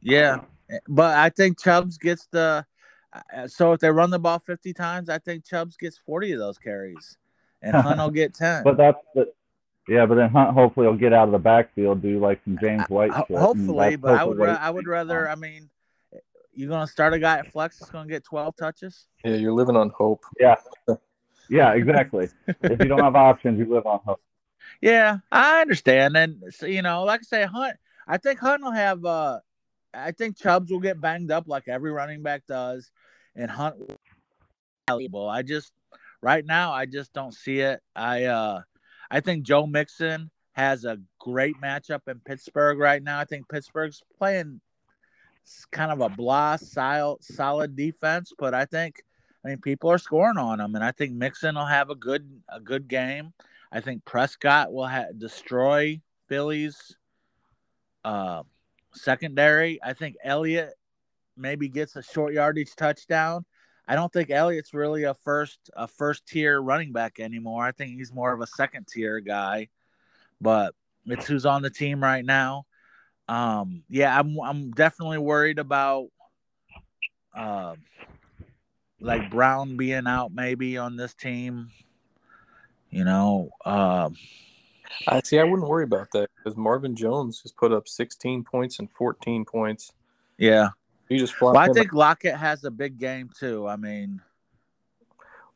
[0.00, 0.40] Yeah,
[0.88, 2.64] but I think Chubbs gets the.
[3.34, 6.38] Uh, so if they run the ball 50 times, I think Chubbs gets 40 of
[6.38, 7.16] those carries
[7.62, 8.62] and Hunt will get ten.
[8.64, 9.32] But that's the
[9.88, 12.84] yeah, but then Hunt hopefully will get out of the backfield, do like some James
[12.88, 13.12] White.
[13.26, 15.28] Shit, hopefully, but I would I would rather.
[15.28, 15.70] I mean,
[16.52, 19.06] you're gonna start a guy at flex that's gonna get twelve touches.
[19.24, 20.24] Yeah, you're living on hope.
[20.38, 20.56] Yeah,
[21.48, 22.28] yeah, exactly.
[22.46, 24.20] if you don't have options, you live on hope.
[24.82, 27.76] Yeah, I understand, and so, you know, like I say, Hunt.
[28.06, 29.04] I think Hunt will have.
[29.04, 29.40] uh
[29.94, 32.90] I think Chubbs will get banged up like every running back does,
[33.34, 33.76] and Hunt.
[34.88, 35.28] valuable.
[35.28, 35.72] I just
[36.22, 37.80] right now I just don't see it.
[37.94, 38.62] I uh
[39.10, 43.18] I think Joe Mixon has a great matchup in Pittsburgh right now.
[43.20, 44.60] I think Pittsburgh's playing
[45.70, 49.02] kind of a blah style solid defense, but I think
[49.44, 52.28] I mean people are scoring on them, and I think Mixon will have a good
[52.48, 53.32] a good game.
[53.70, 56.96] I think Prescott will ha- destroy Philly's
[58.04, 58.42] uh,
[58.92, 59.78] secondary.
[59.82, 60.74] I think Elliott
[61.36, 63.44] maybe gets a short yardage touchdown.
[63.86, 67.64] I don't think Elliott's really a first a first tier running back anymore.
[67.64, 69.68] I think he's more of a second tier guy.
[70.40, 70.74] But
[71.06, 72.66] it's who's on the team right now.
[73.28, 76.08] Um, yeah, I'm I'm definitely worried about
[77.34, 77.76] uh,
[79.00, 81.70] like Brown being out maybe on this team.
[82.90, 84.10] You know, uh,
[85.06, 85.38] I see.
[85.38, 89.44] I wouldn't worry about that because Marvin Jones has put up 16 points and 14
[89.44, 89.92] points.
[90.36, 90.68] Yeah,
[91.08, 93.66] he just well, I think Lockett has a big game too.
[93.66, 94.20] I mean,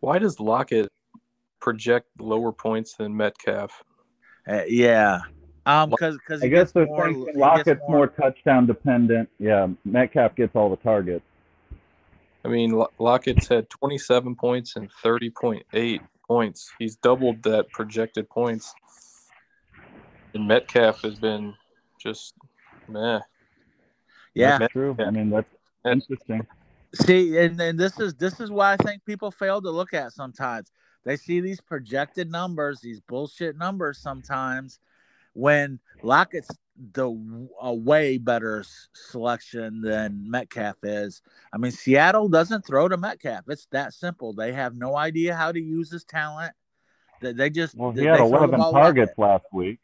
[0.01, 0.91] why does Lockett
[1.61, 3.85] project lower points than Metcalf?
[4.47, 5.21] Uh, yeah,
[5.67, 7.99] um, because because I guess the more, Lockett's more...
[7.99, 9.29] more touchdown dependent.
[9.39, 11.25] Yeah, Metcalf gets all the targets.
[12.45, 16.73] I mean, Lockett's had 27 points and 30.8 points.
[16.79, 18.75] He's doubled that projected points.
[20.35, 21.55] And Metcalf has been
[22.01, 22.35] just
[22.89, 23.21] meh.
[24.35, 24.97] Yeah, that's true.
[24.99, 25.49] I mean, that's
[25.85, 26.47] interesting.
[26.95, 30.13] See, and, and this is this is why I think people fail to look at
[30.13, 30.73] sometimes.
[31.05, 34.79] They see these projected numbers, these bullshit numbers sometimes,
[35.35, 36.51] when Lockett's
[36.95, 38.65] the a way better
[38.95, 41.23] selection than Metcalf is.
[41.53, 43.43] I mean, Seattle doesn't throw to Metcalf.
[43.49, 44.33] It's that simple.
[44.33, 46.55] They have no idea how to use his talent.
[47.21, 49.79] They, they just Well, he they had throw the 11 targets last week.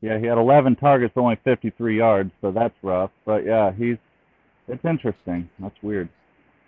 [0.00, 3.10] Yeah, he had 11 targets, only 53 yards, so that's rough.
[3.24, 3.96] But yeah, he's
[4.68, 5.48] it's interesting.
[5.58, 6.08] That's weird.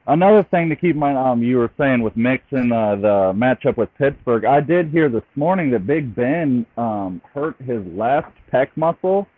[0.07, 3.77] Another thing to keep in mind, um, you were saying with Mixon, uh, the matchup
[3.77, 4.45] with Pittsburgh.
[4.45, 9.29] I did hear this morning that Big Ben um, hurt his left pec muscle,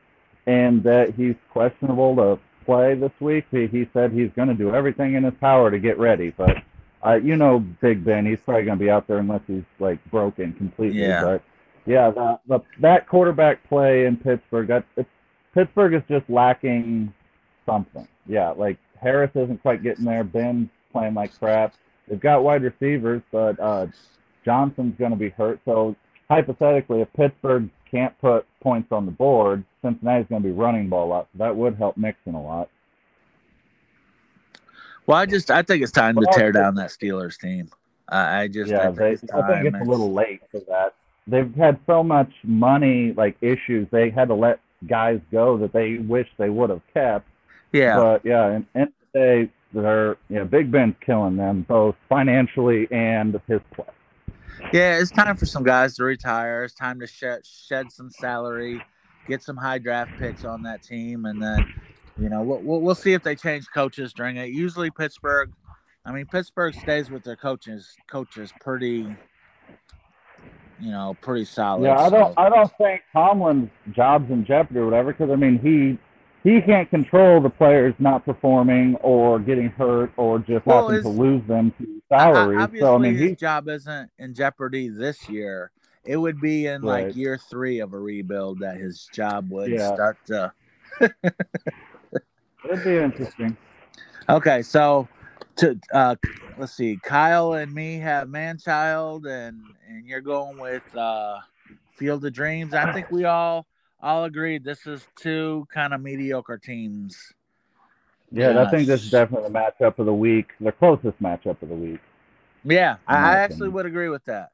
[0.46, 3.44] and that he's questionable to play this week.
[3.50, 6.56] He, he said he's going to do everything in his power to get ready, but
[7.04, 10.02] uh, you know, Big Ben, he's probably going to be out there unless he's like
[10.10, 11.02] broken completely.
[11.02, 11.22] Yeah.
[11.22, 11.42] But
[11.86, 15.08] yeah, the, the that quarterback play in Pittsburgh, that it's,
[15.54, 17.12] Pittsburgh is just lacking
[17.66, 18.08] something.
[18.26, 20.24] Yeah, like Harris isn't quite getting there.
[20.24, 21.74] Ben's playing like crap.
[22.08, 23.86] They've got wide receivers, but uh,
[24.44, 25.60] Johnson's going to be hurt.
[25.64, 25.96] So
[26.28, 31.06] hypothetically, if Pittsburgh can't put points on the board, Cincinnati's going to be running ball
[31.06, 31.28] a lot.
[31.32, 32.68] So that would help Mixon a lot.
[35.06, 37.68] Well, I just I think it's time to tear down that Steelers team.
[38.08, 40.60] I, I just yeah, I they, think it's I think it's a little late for
[40.60, 40.94] that.
[41.26, 43.88] They've had so much money like issues.
[43.90, 47.26] They had to let guys go that they wish they would have kept.
[47.72, 53.40] yeah, But yeah, and, and they they're yeah, Big Ben's killing them both financially and
[53.48, 53.86] his play.
[54.72, 54.98] yeah.
[54.98, 56.64] It's time for some guys to retire.
[56.64, 58.80] It's time to shed shed some salary,
[59.26, 61.72] get some high draft picks on that team, and then
[62.18, 64.50] you know we'll we'll, we'll see if they change coaches during it.
[64.50, 65.50] Usually Pittsburgh,
[66.04, 69.16] I mean Pittsburgh stays with their coaches coaches pretty,
[70.84, 71.84] you know, pretty solid.
[71.84, 75.36] Yeah, I don't so- I don't think Tomlin's job's in jeopardy or whatever because I
[75.36, 75.98] mean he
[76.48, 81.08] he can't control the players not performing or getting hurt or just Well, having to
[81.08, 82.68] lose them to salaries.
[82.80, 85.70] So I mean his he job isn't in jeopardy this year.
[86.04, 87.06] It would be in Right.
[87.06, 89.94] like year three of a rebuild that his job would Yeah.
[89.94, 90.52] start to.
[91.00, 93.56] it'd be interesting.
[94.28, 95.08] Okay, so
[95.56, 96.16] to uh,
[96.56, 101.38] let's see, Kyle and me have Manchild, and and you're going with uh,
[101.96, 102.74] Field of Dreams.
[102.74, 103.66] I think we all
[104.00, 107.16] all agreed this is two kind of mediocre teams.
[108.32, 111.68] Yeah, I think this is definitely the matchup of the week, the closest matchup of
[111.68, 112.00] the week.
[112.64, 113.72] Yeah, I, In I actually opinion.
[113.74, 114.48] would agree with that.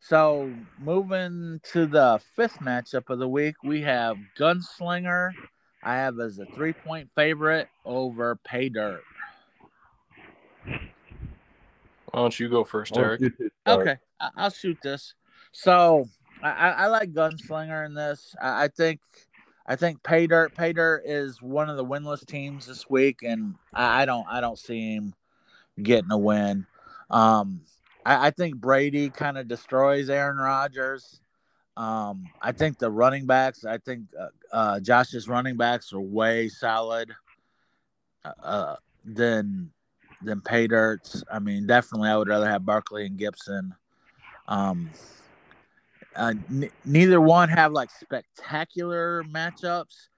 [0.00, 5.32] So moving to the fifth matchup of the week, we have Gunslinger.
[5.82, 9.02] I have as a three point favorite over Pay Dirt.
[12.10, 13.20] Why don't you go first, Eric?
[13.20, 13.80] shoot you start.
[13.88, 15.14] Okay, I- I'll shoot this.
[15.52, 16.06] So
[16.42, 18.34] I, I I like Gunslinger in this.
[18.40, 19.00] I, I think
[19.66, 23.54] I think Pay Dirt Pay Dirt is one of the winless teams this week, and
[23.72, 25.14] I, I don't I don't see him
[25.82, 26.66] getting a win.
[27.10, 27.62] Um,
[28.04, 31.20] I, I think Brady kind of destroys Aaron Rodgers.
[31.76, 33.64] Um, I think the running backs.
[33.64, 37.14] I think uh, uh, Josh's running backs are way solid.
[38.42, 39.70] Uh, than
[40.22, 41.24] than Pay Dirt's.
[41.30, 43.74] I mean, definitely, I would rather have Barkley and Gibson.
[44.48, 44.90] Um,
[46.16, 50.08] uh, n- neither one have like spectacular matchups,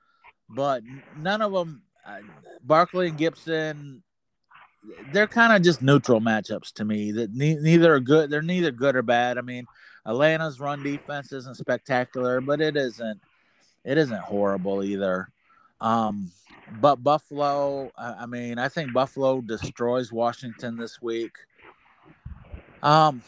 [0.48, 0.82] but
[1.16, 1.82] none of them.
[2.06, 2.18] Uh,
[2.64, 4.02] Barkley and Gibson,
[5.12, 7.12] they're kind of just neutral matchups to me.
[7.12, 8.30] That ne- neither are good.
[8.30, 9.38] They're neither good or bad.
[9.38, 9.66] I mean,
[10.06, 13.20] Atlanta's run defense isn't spectacular, but it isn't.
[13.84, 15.28] It isn't horrible either.
[15.80, 16.30] Um,
[16.80, 21.32] but Buffalo, I, mean, I think Buffalo destroys Washington this week.
[22.82, 23.22] Um,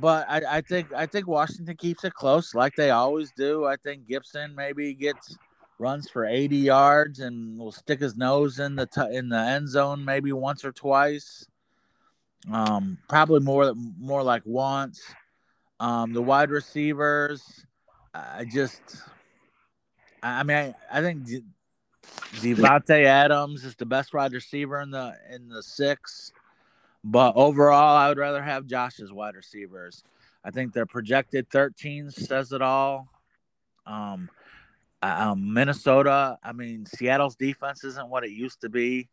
[0.00, 3.64] but I, I think I think Washington keeps it close like they always do.
[3.64, 5.38] I think Gibson maybe gets
[5.78, 9.68] runs for 80 yards and will stick his nose in the t- in the end
[9.68, 11.46] zone maybe once or twice.
[12.52, 15.00] Um, probably more more like once.
[15.80, 17.64] Um, the wide receivers,
[18.12, 18.82] I just,
[20.22, 21.28] I mean, I, I think
[22.34, 26.32] Davante Adams is the best wide receiver in the in the six.
[27.04, 30.02] But overall, I would rather have Josh's wide receivers.
[30.44, 33.08] I think their projected 13 says it all.
[33.86, 34.28] Um,
[35.02, 39.08] um, Minnesota, I mean, Seattle's defense isn't what it used to be.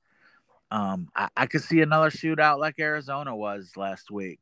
[0.72, 4.40] Um, I, I could see another shootout like Arizona was last week.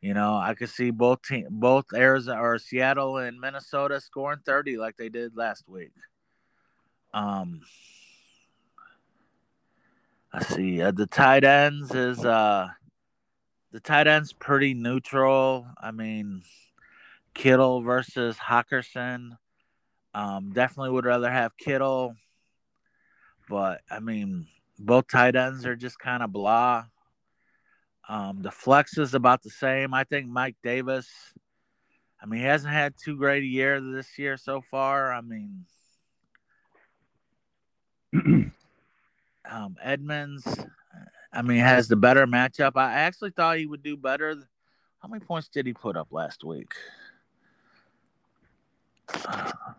[0.00, 4.76] You know, I could see both team, both Arizona or Seattle and Minnesota scoring 30
[4.76, 5.92] like they did last week.
[7.14, 7.62] Um,
[10.34, 10.82] Let's see.
[10.82, 12.66] Uh, the tight ends is uh
[13.70, 15.64] the tight ends pretty neutral.
[15.80, 16.42] I mean,
[17.34, 19.38] Kittle versus Hockenson.
[20.12, 22.16] Um, definitely would rather have Kittle,
[23.48, 26.86] but I mean, both tight ends are just kind of blah.
[28.08, 29.94] Um, the flex is about the same.
[29.94, 31.08] I think Mike Davis.
[32.20, 35.12] I mean, he hasn't had too great a year this year so far.
[35.12, 35.64] I mean,
[39.50, 40.46] um, Edmonds,
[41.32, 42.72] I mean, has the better matchup.
[42.76, 44.36] I actually thought he would do better.
[45.02, 46.72] how many points did he put up last week?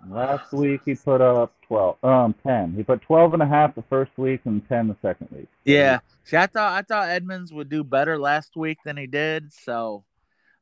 [0.07, 2.73] Last week he put up 12, um, 10.
[2.75, 5.47] He put 12 and a half the first week and 10 the second week.
[5.63, 5.99] Yeah.
[6.23, 9.51] See, I thought I thought Edmonds would do better last week than he did.
[9.51, 10.03] So,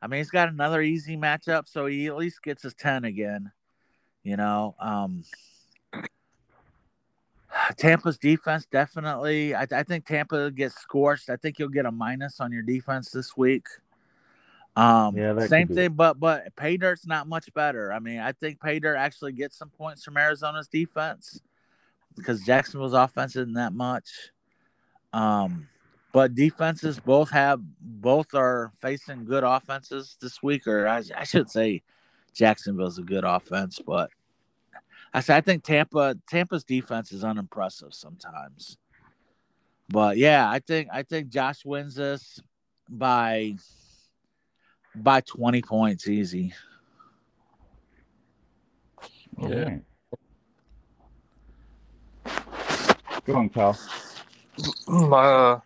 [0.01, 3.51] I mean, he's got another easy matchup, so he at least gets his 10 again.
[4.23, 5.23] You know, um,
[7.77, 9.53] Tampa's defense definitely.
[9.55, 11.29] I, I think Tampa gets scorched.
[11.29, 13.67] I think you'll get a minus on your defense this week.
[14.75, 17.93] Um, Yeah, same thing, but but Pay Dirt's not much better.
[17.93, 21.41] I mean, I think Pay Dirt actually gets some points from Arizona's defense
[22.15, 24.09] because Jacksonville's offense isn't that much.
[25.11, 25.67] Um,
[26.11, 31.51] but defenses both have both are facing good offenses this week, or I, I should
[31.51, 31.83] say
[32.33, 34.09] Jacksonville's a good offense, but
[35.13, 38.77] I say I think Tampa Tampa's defense is unimpressive sometimes.
[39.89, 42.41] But yeah, I think I think Josh wins this
[42.89, 43.55] by
[44.95, 46.53] by 20 points easy.
[49.37, 49.63] All Yeah.
[49.65, 49.83] right.
[53.25, 53.77] Go on, Kyle.
[54.87, 55.59] Uh,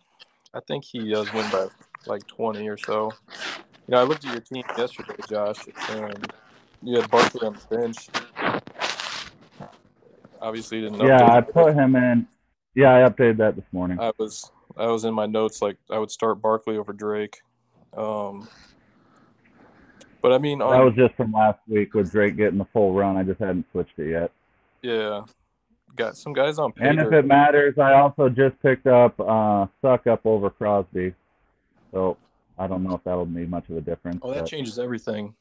[0.54, 1.68] I think he does win by
[2.06, 3.14] like 20 or so.
[3.88, 6.32] You know, I looked at your team yesterday, Josh, and
[6.82, 8.10] you had Barkley on the bench.
[10.42, 12.28] Obviously, didn't Yeah, I put him in.
[12.76, 14.00] Yeah, I updated that this morning.
[14.00, 17.42] I was I was in my notes like I would start Barkley over Drake.
[17.96, 18.48] Um,
[20.22, 23.18] but I mean, That was just from last week with Drake getting the full run.
[23.18, 24.32] I just hadn't switched it yet.
[24.84, 25.22] yeah,
[25.96, 30.20] got some guys on And if it matters, I also just picked up uh, Succop
[30.26, 31.14] over Crosby.
[31.92, 32.18] So
[32.60, 34.20] I don't know if that'll make much of a difference.
[34.22, 35.34] Oh, that but- changes everything.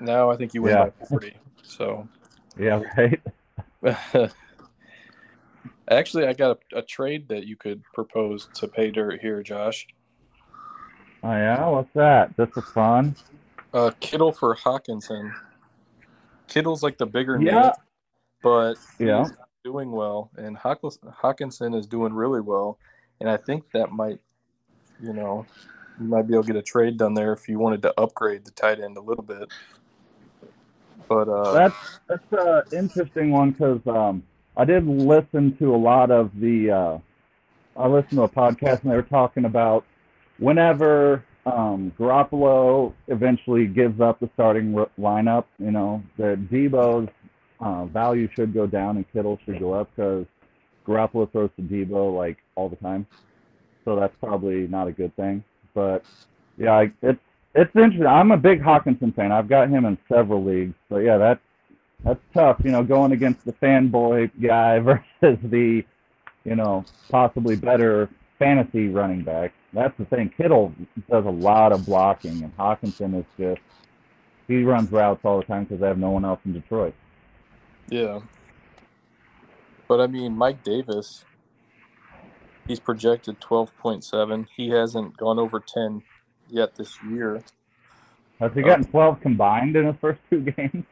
[0.00, 0.90] Now I think you win Yeah.
[1.00, 1.36] by 40.
[1.62, 2.06] So.
[2.58, 3.20] yeah, right.
[5.90, 9.86] Actually, I got a, a trade that you could propose to pay dirt here, Josh.
[11.22, 12.36] Oh yeah, what's that?
[12.36, 13.16] This is fun.
[13.72, 15.32] Uh, Kittle for Hockenson.
[16.46, 17.60] Kittle's like the bigger Yeah.
[17.62, 17.72] name,
[18.42, 19.26] but Yeah.
[19.64, 22.78] doing well, and Hawkins- Hockenson is doing really well,
[23.20, 24.20] and I think that might,
[25.00, 25.44] you know,
[26.00, 28.44] you might be able to get a trade done there if you wanted to upgrade
[28.44, 29.48] the tight end a little bit.
[31.08, 34.22] But uh, That's that's an interesting one because um,
[34.56, 36.70] I did listen to a lot of the.
[36.70, 36.98] Uh,
[37.80, 39.84] I listened to a podcast and they were talking about
[40.38, 47.08] whenever um, Garoppolo eventually gives up the starting r- lineup, you know, that Deebo's
[47.60, 50.26] uh, value should go down and Kittle should go up because
[50.86, 53.06] Garoppolo throws to Deebo like all the time,
[53.84, 55.44] so that's probably not a good thing.
[55.74, 56.04] But
[56.56, 57.20] yeah, I, it's
[57.54, 58.06] it's interesting.
[58.06, 59.32] I'm a big Hockenson fan.
[59.32, 60.74] I've got him in several leagues.
[60.88, 61.40] But yeah, that's
[62.04, 62.60] that's tough.
[62.64, 64.78] You know, going against the fanboy guy
[65.20, 65.84] versus the,
[66.44, 69.52] you know, possibly better fantasy running back.
[69.72, 70.32] That's the thing.
[70.36, 70.72] Kittle
[71.10, 73.60] does a lot of blocking, and Hockenson is just
[74.46, 76.94] he runs routes all the time because they have no one else in Detroit.
[77.88, 78.20] yeah.
[79.86, 81.24] But I mean, Mike Davis,
[82.66, 84.46] he's projected 12.7.
[84.54, 86.02] He hasn't gone over 10
[86.50, 87.42] yet this year.
[88.40, 90.84] Has he gotten 12 combined in his first two games?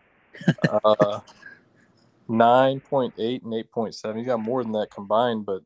[0.68, 1.20] uh,
[2.28, 3.12] 9.8
[3.44, 4.16] and 8.7.
[4.16, 5.62] He's got more than that combined, but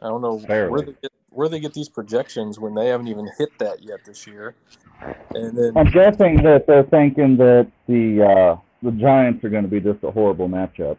[0.00, 3.26] I don't know where they get where they get these projections when they haven't even
[3.38, 4.54] hit that yet this year.
[5.34, 9.70] And then I'm guessing that they're thinking that the uh, the Giants are going to
[9.70, 10.98] be just a horrible matchup.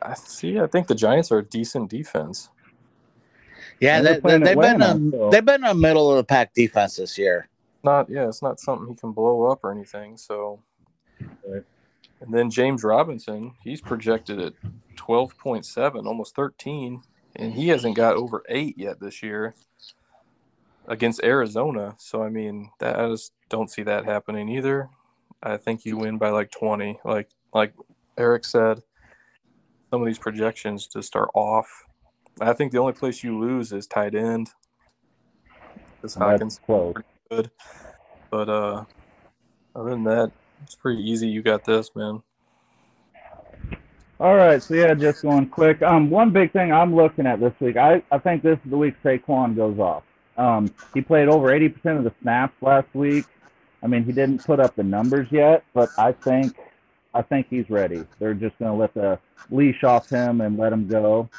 [0.00, 0.58] I see.
[0.58, 2.48] I think the Giants are a decent defense.
[3.80, 6.10] Yeah, And they, they're they, playing they've been Atlanta, a, so- they've been a middle
[6.10, 7.48] of the pack defense this year.
[7.82, 10.16] Not yeah, it's not something he can blow up or anything.
[10.16, 10.60] So,
[11.46, 11.64] Right.
[12.20, 14.54] and then James Robinson, he's projected at
[14.96, 17.02] 12.7, almost 13,
[17.36, 19.54] and he hasn't got over eight yet this year
[20.86, 21.94] against Arizona.
[21.98, 24.90] So I mean, that I just don't see that happening either.
[25.42, 27.00] I think you win by like 20.
[27.04, 27.74] Like like
[28.18, 28.82] Eric said,
[29.90, 31.86] some of these projections just are off.
[32.40, 34.50] I think the only place you lose is tight end.
[36.02, 36.94] This Hawkins close.
[37.30, 37.50] Good.
[38.30, 38.84] But uh
[39.74, 41.28] other than that, it's pretty easy.
[41.28, 42.22] You got this, man.
[44.18, 45.80] All right, so yeah, just going quick.
[45.80, 48.76] Um, one big thing I'm looking at this week, I, I think this is the
[48.76, 50.02] week Saquon goes off.
[50.36, 53.24] Um, he played over 80% of the snaps last week.
[53.82, 56.54] I mean, he didn't put up the numbers yet, but I think
[57.14, 58.04] I think he's ready.
[58.18, 59.18] They're just going to let the
[59.50, 61.30] leash off him and let him go.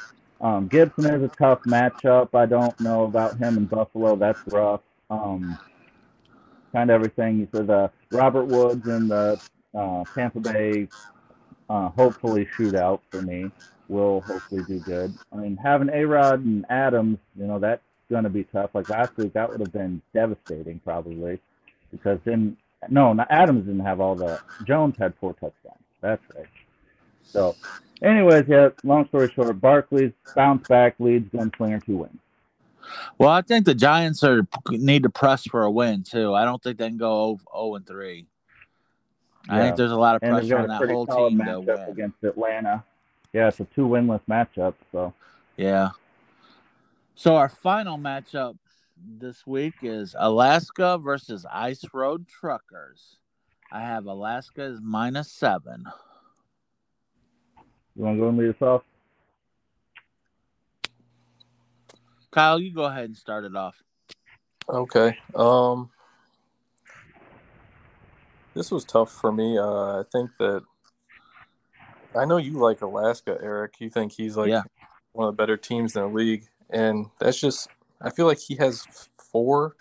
[0.41, 2.33] Um, Gibson is a tough matchup.
[2.33, 4.15] I don't know about him in Buffalo.
[4.15, 4.81] That's rough.
[5.11, 5.59] Um,
[6.73, 7.39] kind of everything.
[7.39, 9.41] He said uh, Robert Woods and the
[9.75, 10.87] uh, Tampa Bay
[11.69, 13.51] uh, hopefully shootout for me
[13.87, 15.13] will hopefully do good.
[15.33, 18.71] I mean, having A Rod and Adams, you know, that's going to be tough.
[18.73, 21.39] Like last week, that would have been devastating probably.
[21.91, 22.57] because then
[22.89, 24.39] no, Adams didn't have all the.
[24.65, 25.77] Jones had four touchdowns.
[26.01, 26.47] That's right.
[27.23, 27.55] So,
[28.03, 28.69] anyways, yeah.
[28.83, 32.19] Long story short, Barkley's bounce back leads Gunslinger to win.
[33.17, 36.33] Well, I think the Giants are need to press for a win too.
[36.33, 38.27] I don't think they can go 0 and three.
[39.49, 39.63] I Yeah.
[39.63, 41.79] think there's a lot of pressure on that whole team to win.
[41.89, 42.83] against Atlanta.
[43.33, 44.73] Yeah, it's a two winless matchup.
[44.91, 45.13] So
[45.57, 45.91] Yeah.
[47.15, 48.57] So our final matchup
[48.97, 53.17] this week is Alaska versus Ice Road Truckers.
[53.71, 55.85] I have Alaska as minus seven.
[57.95, 58.83] you want to go and lead us off?
[62.31, 63.75] Kyle, you go ahead and start it off.
[64.69, 65.17] Okay.
[65.35, 65.89] Um,
[68.55, 69.57] this was tough for me.
[69.57, 70.63] Uh, I think that
[72.15, 73.75] I know you like Alaska, Eric.
[73.79, 74.63] You think he's like Yeah.
[75.11, 77.69] one of the better teams in the league, and that's just.
[78.01, 78.87] I feel like he has
[79.31, 79.75] four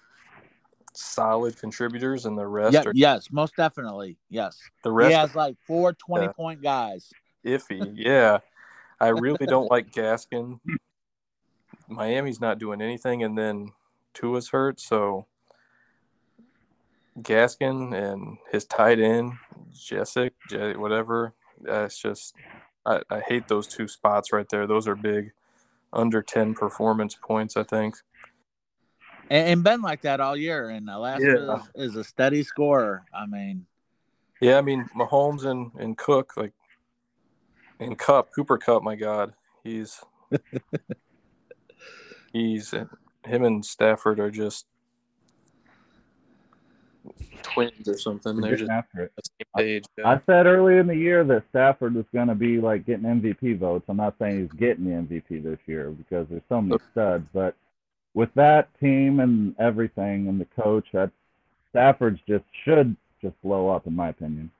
[0.94, 4.18] solid contributors, and the rest Yeah, are yes, most definitely.
[4.28, 4.58] Yes.
[4.82, 5.08] the rest.
[5.08, 6.32] He has like four 20 Yeah.
[6.32, 7.10] point guys.
[7.46, 7.92] iffy.
[7.94, 8.40] Yeah,
[9.00, 10.60] I really don't like Gaskin.
[11.90, 13.72] Miami's not doing anything, and then
[14.14, 15.26] Tua's hurt, so
[17.20, 19.32] Gaskin and his tight end
[19.72, 20.32] Jessic,
[20.76, 21.34] whatever.
[21.60, 22.34] That's just
[22.86, 24.66] I, I hate those two spots right there.
[24.66, 25.32] Those are big,
[25.92, 27.56] under ten performance points.
[27.56, 27.96] I think.
[29.30, 30.70] And, and been like that all year.
[30.70, 31.56] And Alaska Yeah.
[31.76, 33.04] is, is a steady scorer.
[33.14, 33.66] I mean,
[34.40, 36.52] Yeah, I mean Mahomes and and Cook like,
[37.78, 38.82] and Kupp Cooper Kupp.
[38.82, 40.00] My God, he's
[42.32, 44.66] he's him and Stafford are just
[47.42, 48.40] twins or something.
[48.40, 49.12] They're just after it.
[49.16, 49.84] the same page.
[49.98, 50.08] Yeah.
[50.08, 53.58] I said early in the year that Stafford was going to be like getting MVP
[53.58, 53.84] votes.
[53.88, 57.54] I'm not saying he's getting the MVP this year because there's so many studs, but
[58.14, 61.10] with that team and everything and the coach, that
[61.70, 64.50] Stafford's just should just blow up in my opinion.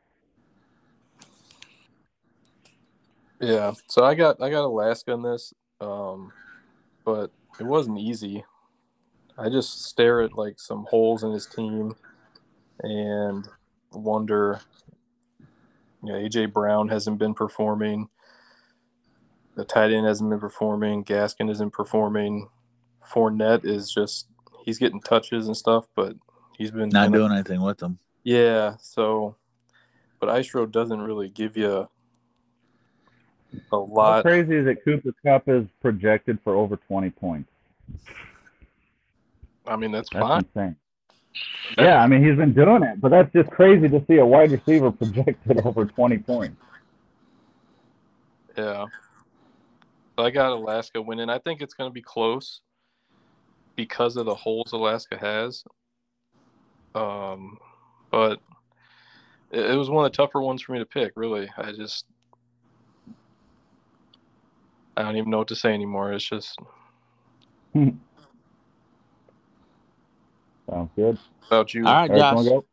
[3.41, 6.31] Yeah, so I got I got Alaska in this, um,
[7.05, 8.45] but it wasn't easy.
[9.37, 11.95] I just stare at like some holes in his team
[12.81, 13.49] and
[13.93, 14.61] wonder.
[16.03, 18.09] You know, AJ Brown hasn't been performing.
[19.57, 21.05] The tight end hasn't been performing.
[21.05, 22.49] Gaskin isn't performing.
[23.07, 24.29] Fournette is just
[24.65, 26.15] he's getting touches and stuff, but
[26.57, 27.99] he's been not doing anything with them.
[28.23, 29.37] yeah, so
[30.21, 31.89] but Ice Road doesn't really give you
[33.55, 34.23] a How lot.
[34.23, 34.85] crazy is it?
[34.85, 37.51] Cooper Kupp is projected for over 20 points.
[39.67, 40.45] I mean, that's, That's fine.
[40.55, 40.77] insane.
[41.79, 44.51] Yeah, I mean he's been doing it, but that's just crazy to see a wide
[44.51, 46.57] receiver projected over 20 points.
[48.57, 48.87] Yeah.
[50.19, 51.31] So I got Alaska winning.
[51.31, 52.61] I think it's going to be close
[53.77, 55.65] because of the holes Alaska has.
[56.95, 57.59] Um,
[58.11, 58.41] but
[59.53, 61.13] it, it was one of the tougher ones for me to pick.
[61.15, 62.07] Really, I just
[65.01, 66.13] I don't even know what to say anymore.
[66.13, 66.59] It's just
[67.75, 68.01] Sounds
[70.95, 71.19] good.
[71.47, 71.87] about you.
[71.87, 72.45] All right, Eric, Josh.
[72.45, 72.65] go?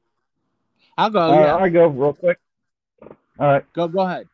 [0.98, 1.20] I'll go.
[1.20, 1.56] All right, yeah.
[1.56, 2.38] I go real quick.
[3.40, 3.74] All right.
[3.74, 4.28] Go, go ahead.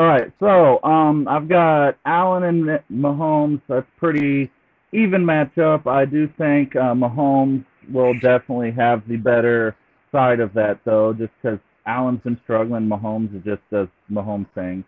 [0.00, 3.60] All right, so um, I've got Allen and Mahomes.
[3.68, 4.50] That's pretty
[4.92, 5.86] even matchup.
[5.86, 9.76] I do think uh, Mahomes will definitely have the better
[10.10, 12.88] side of that, though, just because Allen's been struggling.
[12.88, 14.84] Mahomes is just does Mahomes things.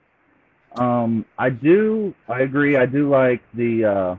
[0.75, 2.77] Um, I do, I agree.
[2.77, 4.17] I do like the uh,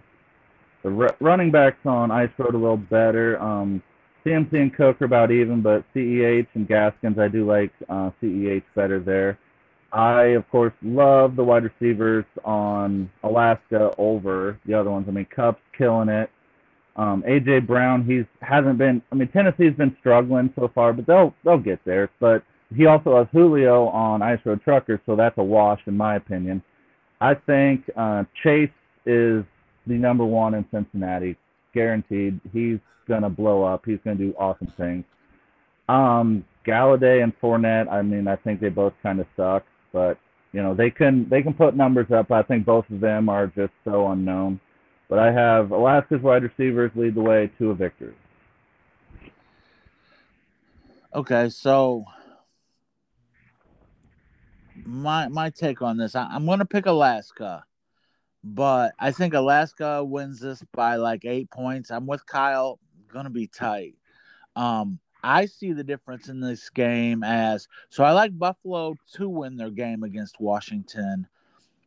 [0.83, 0.89] the
[1.19, 3.41] running backs on Ice Road a little better.
[3.41, 3.81] Um,
[4.25, 8.63] CMC and Cook are about even, but CEH and Gaskins, I do like uh, CEH
[8.75, 9.37] better there.
[9.91, 15.05] I, of course, love the wide receivers on Alaska over the other ones.
[15.07, 16.29] I mean, Kupp's killing it.
[16.97, 19.01] Um, AJ Brown, he's hasn't been.
[19.11, 22.09] I mean, Tennessee's been struggling so far, but they'll they'll get there.
[22.19, 22.43] But
[22.73, 26.63] he also has Julio on Ice Road Truckers, so that's a wash in my opinion.
[27.21, 28.69] I think uh, Chase
[29.05, 29.43] is
[29.87, 31.37] the number one in Cincinnati,
[31.73, 32.39] guaranteed.
[32.51, 33.83] He's gonna blow up.
[33.85, 35.05] He's gonna do awesome things.
[35.87, 37.91] Um, Golladay and Fournette.
[37.91, 39.63] I mean, I think they both kind of suck,
[39.93, 40.17] but
[40.51, 42.31] you know they can they can put numbers up.
[42.31, 44.59] I think both of them are just so unknown.
[45.07, 48.15] But I have Alaska's wide receivers lead the way to a victory.
[51.13, 52.05] Okay, so
[54.85, 57.63] my my take on this, I, I'm going to pick Alaska,
[58.43, 61.91] but I think Alaska wins this by like eight points.
[61.91, 62.79] I'm with Kyle.
[63.11, 63.95] Going to be tight.
[64.55, 68.03] Um, I see the difference in this game as so.
[68.03, 71.27] I like Buffalo to win their game against Washington,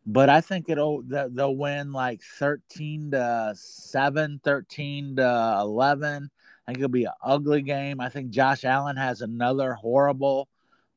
[0.04, 6.30] but I think it'll they'll win like 13 to 7, 13 to 11.
[6.66, 8.00] I think it'll be an ugly game.
[8.00, 10.48] I think Josh Allen has another horrible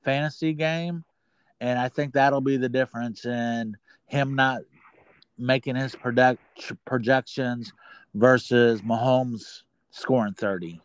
[0.04, 1.04] fantasy game,
[1.62, 4.64] and I think that'll be the difference in him not
[5.38, 6.42] making his project
[6.86, 7.72] projections
[8.16, 10.82] versus Mahomes scoring 30.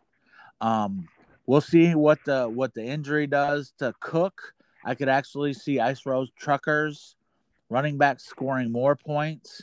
[0.61, 1.09] Um,
[1.47, 4.53] we'll see what the what the injury does to Cook.
[4.85, 7.17] I could actually see Ice Road Truckers
[7.71, 9.63] running back scoring more points.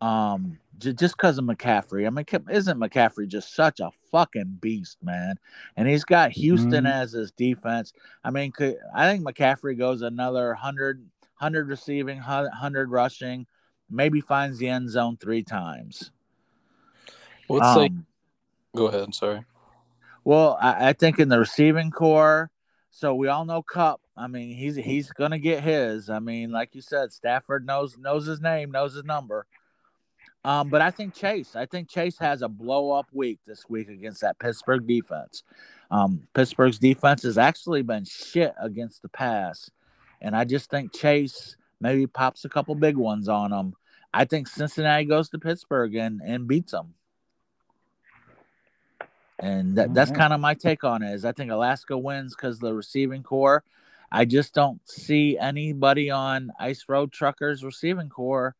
[0.00, 2.06] Um, j- just because of McCaffrey.
[2.06, 5.36] I mean, isn't McCaffrey just such a fucking beast, man?
[5.76, 6.86] And he's got Houston mm-hmm.
[6.86, 7.92] as his defense.
[8.24, 13.46] I mean, could, I think McCaffrey goes another 100, 100 receiving, 100 rushing,
[13.90, 16.10] maybe finds the end zone three times.
[17.46, 17.92] What's um, like?
[18.76, 19.14] Go ahead.
[19.14, 19.44] Sorry.
[20.24, 22.50] Well, I, I think in the receiving corps,
[22.90, 24.00] so we all know Kupp.
[24.16, 26.10] I mean, he's he's gonna get his.
[26.10, 29.46] I mean, like you said, Stafford knows knows his name, knows his number.
[30.44, 33.88] Um, but I think Chase, I think Chase has a blow up week this week
[33.88, 35.42] against that Pittsburgh defense.
[35.90, 39.70] Um, Pittsburgh's defense has actually been shit against the pass,
[40.20, 43.74] and I just think Chase maybe pops a couple big ones on them.
[44.14, 46.94] I think Cincinnati goes to Pittsburgh and and beats them.
[49.40, 51.14] And that, that's kind of my take on it.
[51.14, 53.64] Is I think Alaska wins because the receiving corps.
[54.10, 58.56] I just don't see anybody on Ice Road Truckers receiving corps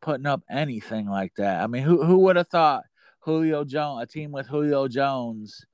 [0.00, 1.62] putting up anything like that.
[1.62, 2.84] I mean, who who would have thought
[3.20, 5.64] Julio Jones, a team with Julio Jones,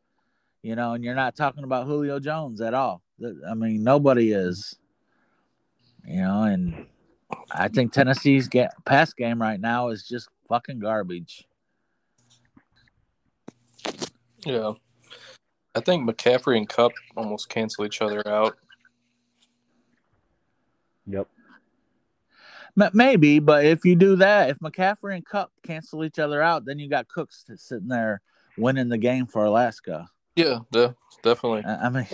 [0.62, 3.03] you know, and you're not talking about Julio Jones at all.
[3.49, 4.77] I mean, nobody is,
[6.05, 6.87] you know, and
[7.51, 11.47] I think Tennessee's get, pass game right now is just fucking garbage.
[14.45, 14.72] Yeah.
[15.74, 18.57] I think McCaffrey and Kupp almost cancel each other out.
[21.07, 21.29] Yep.
[22.93, 26.79] Maybe, but if you do that, if McCaffrey and Kupp cancel each other out, then
[26.79, 28.20] you got Cooks sitting there
[28.59, 30.09] winning the game for Alaska.
[30.35, 31.64] Yeah, de- definitely.
[31.64, 32.07] I, mean,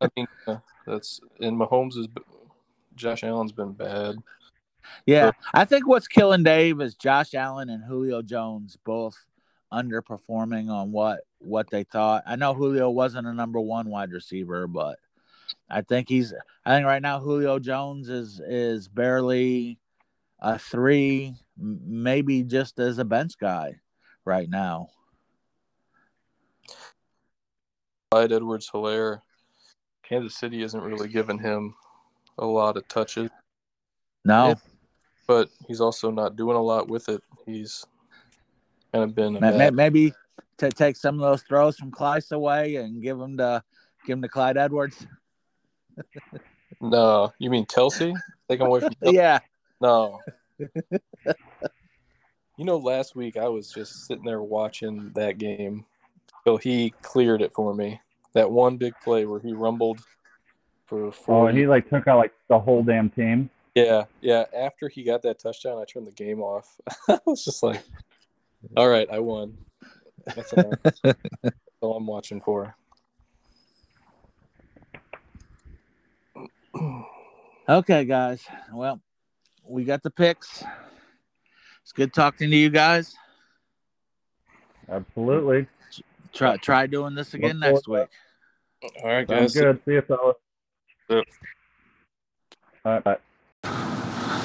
[0.00, 0.56] I mean, uh,
[0.86, 2.08] that's in Mahomes is
[2.94, 4.16] Josh Allen's been bad.
[5.04, 9.16] Yeah, I think what's killing Dave is Josh Allen and Julio Jones both
[9.72, 12.22] underperforming on what what they thought.
[12.26, 14.98] I know Julio wasn't a number one wide receiver, but
[15.68, 16.32] I think he's.
[16.64, 19.78] I think right now Julio Jones is is barely
[20.40, 23.80] a three, maybe just as a bench guy
[24.24, 24.90] right now.
[28.10, 29.20] Clyde Edwards Helaire.
[30.02, 31.74] Kansas City isn't really giving him
[32.38, 33.30] a lot of touches.
[34.24, 34.54] No.
[35.26, 37.20] But he's also not doing a lot with it.
[37.44, 37.84] He's
[38.92, 40.12] kind of been maybe, maybe
[40.58, 43.62] to take some of those throws from Clyde away and give them to
[44.06, 45.06] give them to Clyde Edwards.
[46.80, 48.14] No, you mean Kelce?
[48.48, 49.12] Take him away from Kelce?
[49.12, 49.38] Yeah.
[49.80, 50.20] No.
[50.58, 55.84] you know, last week I was just sitting there watching that game.
[56.44, 58.00] So he cleared it for me.
[58.34, 60.00] That one big play where he rumbled
[60.86, 61.44] for four.
[61.44, 63.50] Oh, and he like took out like the whole damn team.
[63.74, 64.44] Yeah, yeah.
[64.56, 66.80] After he got that touchdown, I turned the game off.
[67.08, 67.82] I was just like,
[68.76, 69.58] "All right, I won."
[70.34, 70.52] That's
[71.80, 72.74] all I'm watching for.
[77.68, 78.44] Okay, guys.
[78.72, 79.00] Well,
[79.64, 80.64] we got the picks.
[81.82, 83.14] It's good talking to you guys.
[84.88, 85.66] Absolutely.
[86.32, 88.08] Try try doing this again Look next week.
[89.02, 89.52] All right, guys.
[89.52, 89.80] Sounds good.
[89.84, 90.36] See you, fellas.
[91.08, 91.24] Yep.
[92.84, 93.18] All right, bye.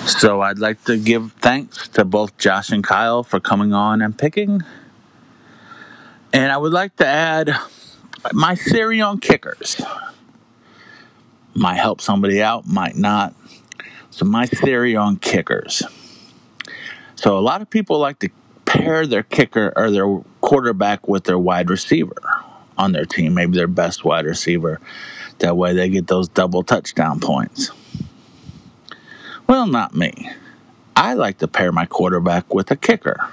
[0.08, 4.18] So I'd like to give thanks to both Josh and Kyle for coming on and
[4.18, 4.62] picking.
[6.34, 7.54] And I would like to add
[8.34, 9.80] my theory on kickers.
[11.54, 13.34] Might help somebody out, might not.
[14.10, 15.84] So, my theory on kickers.
[17.16, 18.30] So, a lot of people like to
[18.66, 22.22] pair their kicker or their quarterback with their wide receiver
[22.78, 24.80] on their team, maybe their best wide receiver.
[25.40, 27.72] That way they get those double touchdown points.
[29.48, 30.30] Well, not me.
[30.96, 33.30] I like to pair my quarterback with a kicker.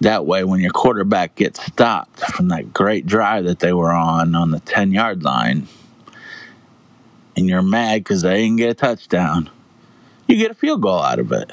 [0.00, 4.34] That way, when your quarterback gets stopped from that great drive that they were on
[4.34, 5.68] on the 10 yard line,
[7.38, 9.48] and you're mad because they didn't get a touchdown,
[10.26, 11.48] you get a field goal out of it.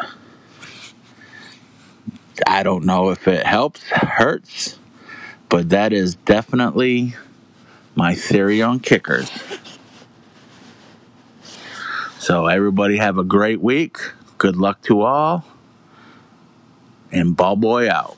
[2.48, 4.80] I don't know if it helps, hurts,
[5.48, 7.16] but that is definitely
[7.94, 9.32] my theory on kickers.
[12.18, 14.00] So, everybody have a great week.
[14.40, 15.46] Good luck to all.
[17.12, 18.18] And ball boy out.